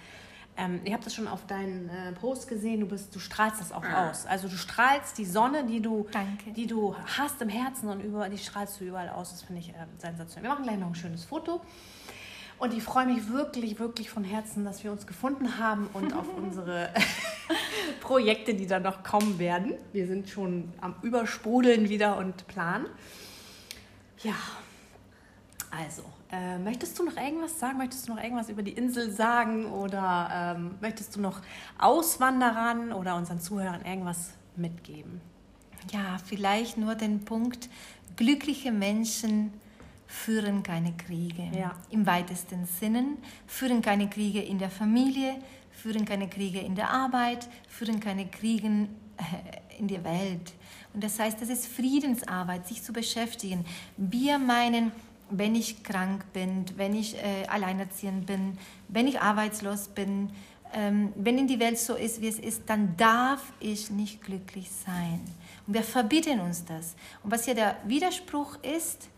[0.56, 3.72] ähm, ich habe das schon auf deinen äh, Post gesehen, du, bist, du strahlst das
[3.72, 4.10] auch ah.
[4.10, 4.26] aus.
[4.26, 6.06] Also du strahlst die Sonne, die du,
[6.54, 9.30] die du hast im Herzen und über, die strahlst du überall aus.
[9.30, 10.50] Das finde ich äh, sensationell.
[10.50, 11.60] Wir machen gleich noch ein schönes Foto.
[12.58, 16.26] Und ich freue mich wirklich, wirklich von Herzen, dass wir uns gefunden haben und auf
[16.36, 16.92] unsere
[18.00, 19.74] Projekte, die da noch kommen werden.
[19.92, 22.86] Wir sind schon am Übersprudeln wieder und planen.
[24.22, 24.34] Ja,
[25.70, 27.78] also, äh, möchtest du noch irgendwas sagen?
[27.78, 29.66] Möchtest du noch irgendwas über die Insel sagen?
[29.66, 31.40] Oder ähm, möchtest du noch
[31.78, 35.20] Auswanderern oder unseren Zuhörern irgendwas mitgeben?
[35.92, 37.68] Ja, vielleicht nur den Punkt,
[38.16, 39.52] glückliche Menschen
[40.06, 41.48] führen keine Kriege.
[41.56, 41.74] Ja.
[41.90, 43.16] Im weitesten Sinne,
[43.46, 45.36] führen keine Kriege in der Familie,
[45.70, 50.52] führen keine Kriege in der Arbeit, führen keine Kriege äh, in der Welt.
[50.92, 53.64] Und das heißt, das ist Friedensarbeit, sich zu beschäftigen.
[53.96, 54.92] Wir meinen,
[55.30, 58.58] wenn ich krank bin, wenn ich äh, alleinerziehend bin,
[58.88, 60.30] wenn ich arbeitslos bin,
[60.72, 64.70] ähm, wenn in die Welt so ist, wie es ist, dann darf ich nicht glücklich
[64.70, 65.20] sein.
[65.66, 66.94] Und wir verbieten uns das.
[67.22, 69.08] Und was hier der Widerspruch ist,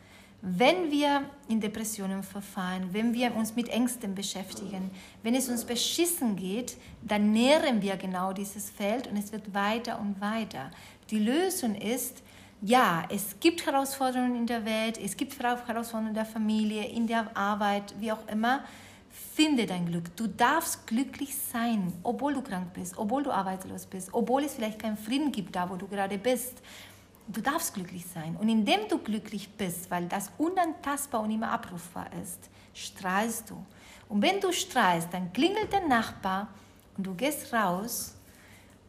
[0.41, 4.91] wenn wir in Depressionen verfallen, wenn wir uns mit Ängsten beschäftigen,
[5.23, 10.01] wenn es uns beschissen geht, dann nähren wir genau dieses Feld und es wird weiter
[10.01, 10.73] und weiter.
[11.11, 12.23] Die Lösung ist,
[12.65, 17.37] ja, es gibt Herausforderungen in der Welt, es gibt Herausforderungen in der Familie, in der
[17.37, 18.63] Arbeit, wie auch immer.
[19.35, 20.15] Finde dein Glück.
[20.17, 24.79] Du darfst glücklich sein, obwohl du krank bist, obwohl du arbeitslos bist, obwohl es vielleicht
[24.79, 26.63] keinen Frieden gibt, da wo du gerade bist.
[27.27, 28.37] Du darfst glücklich sein.
[28.41, 33.57] Und indem du glücklich bist, weil das unantastbar und immer abrufbar ist, strahlst du.
[34.09, 36.49] Und wenn du strahlst, dann klingelt der Nachbar
[36.97, 38.15] und du gehst raus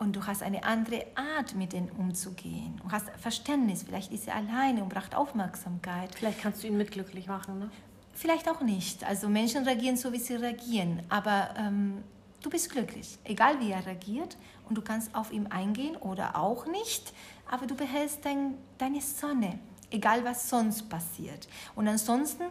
[0.03, 2.79] und du hast eine andere Art, mit denen umzugehen.
[2.83, 6.13] Du hast Verständnis, vielleicht ist er alleine und braucht Aufmerksamkeit.
[6.13, 7.71] Vielleicht kannst du ihn mitglücklich machen, ne?
[8.13, 9.05] Vielleicht auch nicht.
[9.05, 11.01] Also Menschen reagieren so, wie sie reagieren.
[11.09, 12.03] Aber ähm,
[12.41, 14.37] du bist glücklich, egal wie er reagiert.
[14.67, 17.13] Und du kannst auf ihn eingehen oder auch nicht.
[17.49, 19.57] Aber du behältst dein, deine Sonne,
[19.89, 21.47] egal was sonst passiert.
[21.75, 22.43] Und ansonsten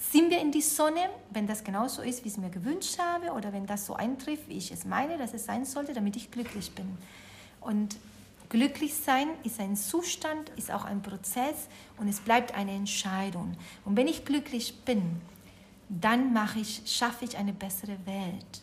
[0.00, 3.32] sind wir in die Sonne, wenn das genauso ist, wie ich es mir gewünscht habe,
[3.32, 6.30] oder wenn das so eintrifft, wie ich es meine, dass es sein sollte, damit ich
[6.30, 6.96] glücklich bin.
[7.60, 7.96] Und
[8.48, 13.56] glücklich sein ist ein Zustand, ist auch ein Prozess und es bleibt eine Entscheidung.
[13.84, 15.20] Und wenn ich glücklich bin,
[15.90, 18.62] dann mache ich, schaffe ich eine bessere Welt.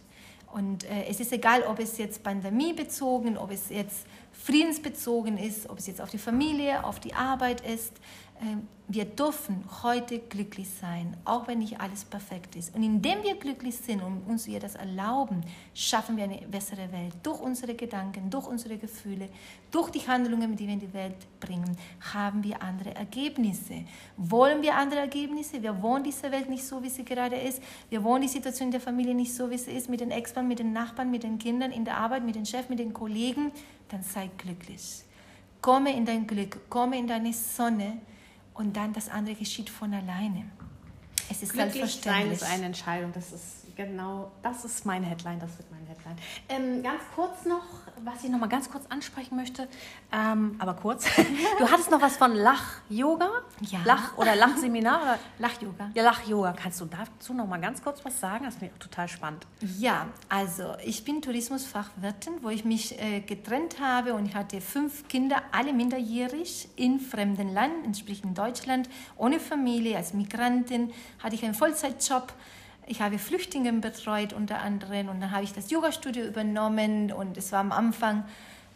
[0.52, 5.78] Und äh, es ist egal, ob es jetzt pandemiebezogen, ob es jetzt friedensbezogen ist, ob
[5.78, 7.94] es jetzt auf die Familie, auf die Arbeit ist.
[8.42, 12.74] Ähm, wir dürfen heute glücklich sein, auch wenn nicht alles perfekt ist.
[12.74, 17.14] Und indem wir glücklich sind und uns wir das erlauben, schaffen wir eine bessere Welt.
[17.22, 19.28] Durch unsere Gedanken, durch unsere Gefühle,
[19.72, 21.76] durch die Handlungen, die wir in die Welt bringen,
[22.14, 23.84] haben wir andere Ergebnisse.
[24.16, 25.62] Wollen wir andere Ergebnisse?
[25.62, 27.62] Wir wollen diese Welt nicht so, wie sie gerade ist.
[27.90, 30.48] Wir wollen die Situation in der Familie nicht so, wie sie ist, mit den Ex-Mann,
[30.48, 33.52] mit den Nachbarn, mit den Kindern, in der Arbeit, mit dem Chef, mit den Kollegen.
[33.90, 35.04] Dann sei glücklich.
[35.60, 37.98] Komme in dein Glück, komme in deine Sonne
[38.58, 40.46] und dann das andere geschieht von alleine.
[41.30, 42.40] Es ist Glücklich selbstverständlich.
[42.40, 43.12] sein ist eine Entscheidung.
[43.14, 46.18] Das ist genau, das ist meine Headline, das wird meine Headline.
[46.50, 47.66] Ähm, ganz kurz noch,
[48.04, 49.68] was ich noch mal ganz kurz ansprechen möchte,
[50.12, 51.06] ähm, aber kurz.
[51.60, 53.30] Du hattest noch was von Lach-Yoga?
[53.62, 53.80] Ja.
[53.84, 55.18] Lach- oder Lachseminar?
[55.40, 55.92] Lach-Yoga.
[55.94, 56.54] Ja, Lach-Yoga.
[56.54, 58.46] Kannst du dazu noch mal ganz kurz was sagen?
[58.46, 59.46] Das ist mir total spannend.
[59.80, 65.08] Ja, also ich bin Tourismusfachwirtin, wo ich mich äh, getrennt habe und ich hatte fünf
[65.08, 71.44] Kinder, alle minderjährig, in fremden Land, sprich in Deutschland, ohne Familie, als Migrantin, hatte ich
[71.44, 72.34] einen Vollzeitjob
[72.88, 77.52] ich habe Flüchtlinge betreut unter anderem und dann habe ich das Yoga-Studio übernommen und es
[77.52, 78.24] war am Anfang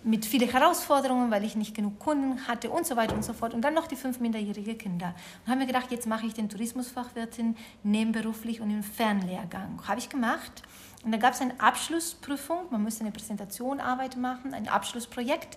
[0.04, 3.54] mit vielen Herausforderungen, weil ich nicht genug Kunden hatte und so weiter und so fort.
[3.54, 5.14] Und dann noch die fünf minderjährige Kinder.
[5.46, 9.80] Und haben mir gedacht, jetzt mache ich den Tourismusfachwirtin nebenberuflich und im Fernlehrgang.
[9.88, 10.64] Habe ich gemacht.
[11.04, 12.66] Und da gab es eine Abschlussprüfung.
[12.72, 15.56] Man musste eine Präsentationarbeit machen, ein Abschlussprojekt.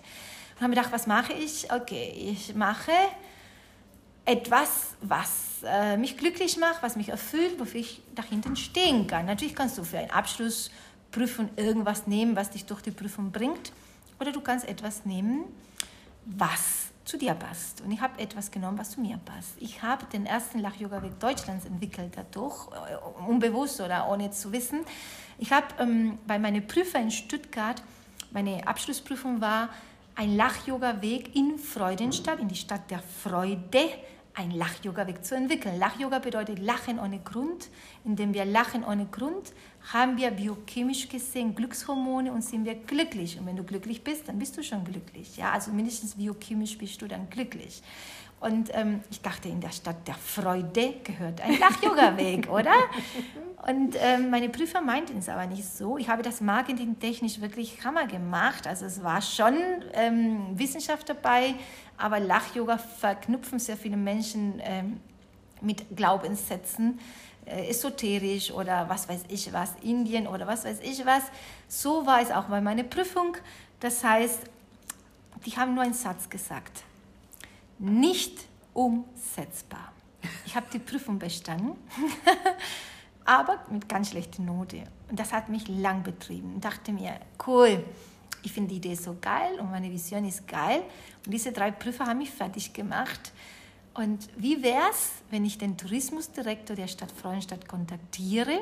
[0.55, 1.71] Und habe mir gedacht, was mache ich?
[1.71, 2.91] Okay, ich mache
[4.25, 9.25] etwas, was äh, mich glücklich macht, was mich erfüllt, wofür ich nach hinten stehen kann.
[9.25, 13.71] Natürlich kannst du für einen Abschlussprüfung irgendwas nehmen, was dich durch die Prüfung bringt,
[14.19, 15.45] oder du kannst etwas nehmen,
[16.25, 17.81] was zu dir passt.
[17.81, 19.53] Und ich habe etwas genommen, was zu mir passt.
[19.59, 22.95] Ich habe den ersten Lach-Yoga-Weg Deutschlands entwickelt dadurch, äh,
[23.27, 24.79] unbewusst oder ohne zu wissen.
[25.37, 27.81] Ich habe ähm, bei meinen Prüfer in Stuttgart,
[28.31, 29.69] meine Abschlussprüfung war
[30.15, 33.89] ein Lach-Yoga-Weg in Freudenstadt, in die Stadt der Freude,
[34.35, 35.79] ein Lach-Yoga-Weg zu entwickeln.
[35.79, 37.69] Lach-Yoga bedeutet Lachen ohne Grund.
[38.03, 39.53] Indem wir lachen ohne Grund,
[39.93, 43.39] haben wir biochemisch gesehen Glückshormone und sind wir glücklich.
[43.39, 45.37] Und wenn du glücklich bist, dann bist du schon glücklich.
[45.37, 47.81] Ja, also mindestens biochemisch bist du dann glücklich.
[48.41, 52.73] Und ähm, ich dachte, in der Stadt der Freude gehört ein Lach-Yoga-Weg, oder?
[53.67, 55.97] Und ähm, meine Prüfer meinten es aber nicht so.
[55.97, 58.67] Ich habe das marketingtechnisch wirklich Hammer gemacht.
[58.67, 59.57] Also es war schon
[59.93, 61.55] ähm, Wissenschaft dabei,
[61.97, 64.99] aber Lach-Yoga verknüpfen sehr viele Menschen ähm,
[65.61, 66.99] mit Glaubenssätzen,
[67.45, 71.23] äh, esoterisch oder was weiß ich was, Indien oder was weiß ich was.
[71.67, 73.37] So war es auch bei meiner Prüfung.
[73.79, 74.39] Das heißt,
[75.45, 76.83] die haben nur einen Satz gesagt.
[77.77, 79.91] Nicht umsetzbar.
[80.45, 81.73] Ich habe die Prüfung bestanden,
[83.25, 84.83] aber mit ganz schlechter Note.
[85.09, 86.53] Und das hat mich lang betrieben.
[86.55, 87.83] Ich dachte mir, cool,
[88.45, 90.83] ich finde die Idee so geil und meine Vision ist geil.
[91.25, 93.33] Und diese drei Prüfer haben mich fertig gemacht.
[93.95, 98.59] Und wie wäre es, wenn ich den Tourismusdirektor der Stadt Freudenstadt kontaktiere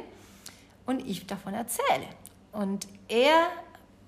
[0.85, 2.07] und ich davon erzähle?
[2.51, 3.47] Und er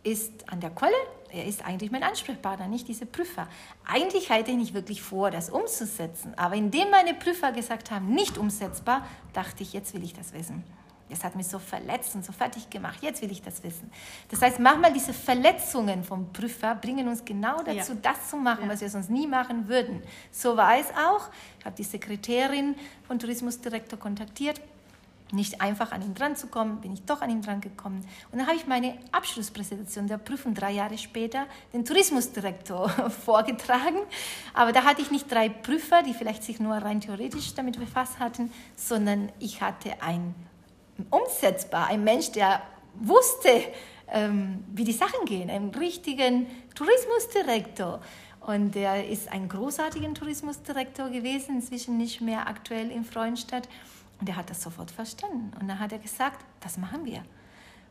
[0.04, 0.96] ist an der Quelle,
[1.30, 3.48] er ist eigentlich mein Ansprechpartner, nicht diese Prüfer.
[3.86, 8.38] Eigentlich hatte ich nicht wirklich vor, das umzusetzen, aber indem meine Prüfer gesagt haben, nicht
[8.38, 10.64] umsetzbar, dachte ich, jetzt will ich das wissen.
[11.10, 12.98] Das hat mich so verletzt und so fertig gemacht.
[13.02, 13.92] Jetzt will ich das wissen.
[14.30, 18.00] Das heißt, manchmal diese Verletzungen vom Prüfer bringen uns genau dazu, ja.
[18.02, 18.70] das zu machen, ja.
[18.70, 20.02] was wir sonst nie machen würden.
[20.32, 21.30] So war es auch.
[21.60, 22.76] Ich habe die Sekretärin
[23.08, 24.60] von Tourismusdirektor kontaktiert.
[25.32, 28.08] Nicht einfach an ihn dran zu kommen, bin ich doch an ihn dran gekommen.
[28.32, 32.90] Und dann habe ich meine Abschlusspräsentation der Prüfung drei Jahre später den Tourismusdirektor
[33.26, 34.00] vorgetragen.
[34.54, 38.20] Aber da hatte ich nicht drei Prüfer, die vielleicht sich nur rein theoretisch damit befasst
[38.20, 40.34] hatten, sondern ich hatte ein
[41.10, 41.88] umsetzbar.
[41.88, 42.62] Ein Mensch, der
[42.96, 43.64] wusste,
[44.08, 48.02] ähm, wie die Sachen gehen, einen richtigen Tourismusdirektor.
[48.42, 53.68] Und der ist ein großartiger Tourismusdirektor gewesen, inzwischen nicht mehr aktuell in Freudenstadt.
[54.20, 55.52] Und er hat das sofort verstanden.
[55.60, 57.24] Und dann hat er gesagt, das machen wir.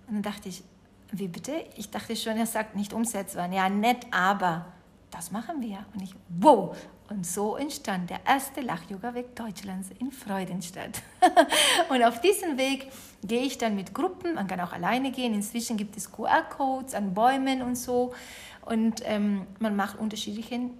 [0.06, 0.62] Und dann dachte ich,
[1.10, 1.52] wie bitte?
[1.76, 3.52] Ich dachte schon, er sagt nicht umsetzbar.
[3.52, 4.66] Ja, nett, aber
[5.10, 5.84] das machen wir.
[5.92, 6.76] Und ich, wow,
[7.10, 11.02] und so entstand der erste Lach-Yoga-Weg Deutschlands in Freudenstadt.
[11.90, 12.90] und auf diesem Weg
[13.22, 15.34] gehe ich dann mit Gruppen, man kann auch alleine gehen.
[15.34, 18.14] Inzwischen gibt es QR-Codes an Bäumen und so.
[18.62, 20.70] Und ähm, man macht unterschiedliche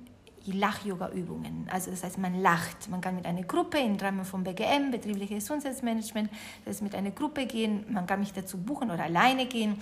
[0.47, 1.68] Lach-Yoga-Übungen.
[1.70, 2.89] Also das heißt, man lacht.
[2.89, 6.31] Man kann mit einer Gruppe im Rahmen vom BGM, betriebliches Gesundheitsmanagement,
[6.64, 7.85] das heißt mit einer Gruppe gehen.
[7.89, 9.79] Man kann mich dazu buchen oder alleine gehen.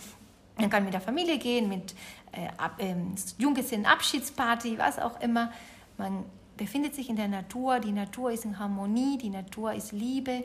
[0.58, 1.94] Man kann mit der Familie gehen, mit
[2.32, 2.46] äh,
[2.84, 2.94] äh,
[3.38, 5.52] Junggesellenabschiedsparty, was auch immer.
[6.02, 6.24] Man
[6.56, 10.42] befindet sich in der Natur, die Natur ist in Harmonie, die Natur ist Liebe,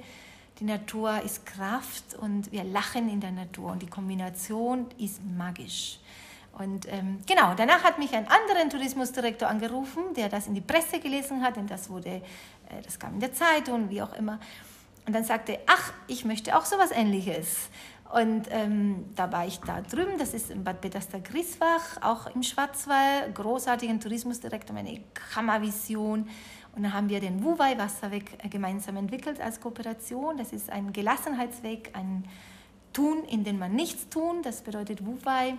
[0.59, 5.99] die Natur ist Kraft und wir lachen in der Natur und die Kombination ist magisch.
[6.59, 10.99] Und ähm, genau, danach hat mich ein anderer Tourismusdirektor angerufen, der das in die Presse
[10.99, 12.21] gelesen hat, denn das wurde, äh,
[12.83, 14.39] das kam in der Zeitung, wie auch immer.
[15.07, 17.69] Und dann sagte, ach, ich möchte auch sowas Ähnliches.
[18.13, 23.35] Und ähm, da war ich da drüben, das ist in Bad Petersburg-Griesbach, auch im Schwarzwald,
[23.35, 26.27] großartigen Tourismusdirektor, eine Kammervision.
[26.75, 30.37] Und dann haben wir den Wuwei-Wasserweg äh, gemeinsam entwickelt als Kooperation.
[30.37, 32.23] Das ist ein Gelassenheitsweg, ein
[32.93, 34.41] Tun, in dem man nichts tun.
[34.41, 35.57] Das bedeutet Wuwei.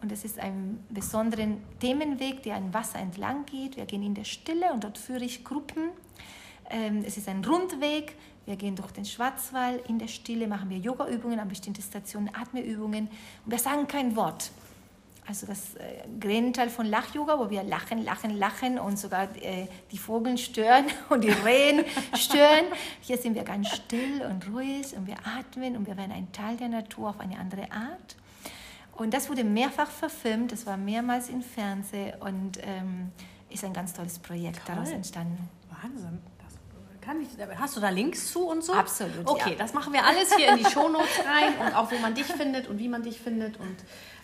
[0.00, 1.48] Und es ist ein besonderer
[1.80, 3.76] Themenweg, der an Wasser entlang geht.
[3.76, 5.90] Wir gehen in der Stille und dort führe ich Gruppen.
[6.70, 8.14] Ähm, es ist ein Rundweg.
[8.48, 13.08] Wir gehen durch den Schwarzwald in der Stille, machen wir Yoga-Übungen an bestimmten Stationen, Atmeübungen
[13.44, 14.52] und wir sagen kein Wort.
[15.26, 19.98] Also das äh, Gegenteil von Lach-Yoga, wo wir lachen, lachen, lachen und sogar äh, die
[19.98, 21.84] Vogel stören und die Rehen
[22.14, 22.64] stören.
[23.02, 26.56] Hier sind wir ganz still und ruhig und wir atmen und wir werden ein Teil
[26.56, 28.16] der Natur auf eine andere Art.
[28.96, 33.12] Und das wurde mehrfach verfilmt, das war mehrmals im Fernsehen und ähm,
[33.50, 34.74] ist ein ganz tolles Projekt Toll.
[34.74, 35.50] daraus entstanden.
[35.82, 36.37] Wahnsinn.
[37.08, 37.28] Kann ich,
[37.58, 38.74] hast du da Links zu und so?
[38.74, 39.26] Absolut.
[39.26, 39.56] Okay, ja.
[39.56, 42.68] das machen wir alles hier in die Shownotes rein und auch wo man dich findet
[42.68, 43.76] und wie man dich findet und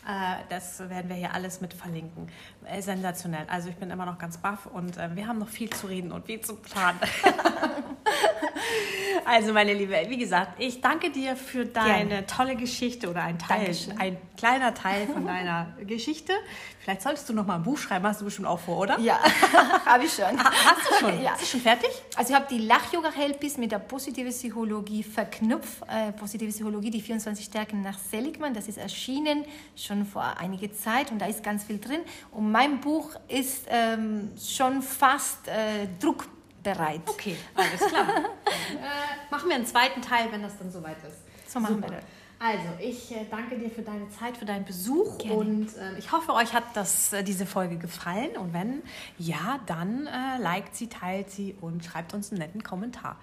[0.06, 2.28] Äh, das werden wir hier alles mit verlinken.
[2.66, 3.46] Äh, sensationell.
[3.48, 6.12] Also ich bin immer noch ganz baff und äh, wir haben noch viel zu reden
[6.12, 7.00] und viel zu planen.
[9.24, 12.26] also meine Liebe, wie gesagt, ich danke dir für deine Gerne.
[12.26, 13.98] tolle Geschichte oder ein Teil, Dankeschön.
[13.98, 16.34] ein kleiner Teil von deiner Geschichte.
[16.80, 18.98] Vielleicht solltest du noch mal ein Buch schreiben, hast du bestimmt auch vor, oder?
[18.98, 19.18] Ja,
[19.86, 20.38] habe ich schon.
[20.38, 21.22] Hast du schon?
[21.22, 21.32] Ja.
[21.32, 21.88] Ist schon fertig?
[22.14, 25.82] Also ich habe die Lach-Yoga-Helpis mit der positiven Psychologie verknüpft.
[25.88, 28.52] Äh, positive Psychologie, die 24 Stärken nach Seligman.
[28.52, 29.44] Das ist erschienen
[29.76, 32.00] schon vor einiger Zeit und da ist ganz viel drin.
[32.32, 37.02] Und mein Buch ist ähm, schon fast äh, druckbereit.
[37.06, 38.08] Okay, alles klar.
[38.08, 41.18] äh, machen wir einen zweiten Teil, wenn das dann soweit ist.
[41.52, 41.90] So machen Super.
[41.90, 42.04] wir das.
[42.38, 45.34] Also, ich äh, danke dir für deine Zeit, für deinen Besuch Gerne.
[45.34, 48.82] und äh, ich hoffe, euch hat das, äh, diese Folge gefallen und wenn
[49.18, 53.16] ja, dann äh, liked sie, teilt sie und schreibt uns einen netten Kommentar.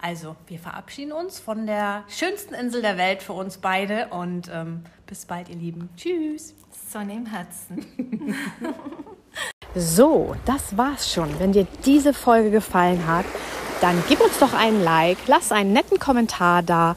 [0.00, 4.82] Also, wir verabschieden uns von der schönsten Insel der Welt für uns beide und ähm,
[5.06, 5.90] bis bald, ihr Lieben.
[5.96, 6.54] Tschüss.
[6.90, 7.86] Sonne im Herzen.
[9.74, 11.38] so, das war's schon.
[11.38, 13.24] Wenn dir diese Folge gefallen hat,
[13.80, 16.96] dann gib uns doch einen Like, lass einen netten Kommentar da,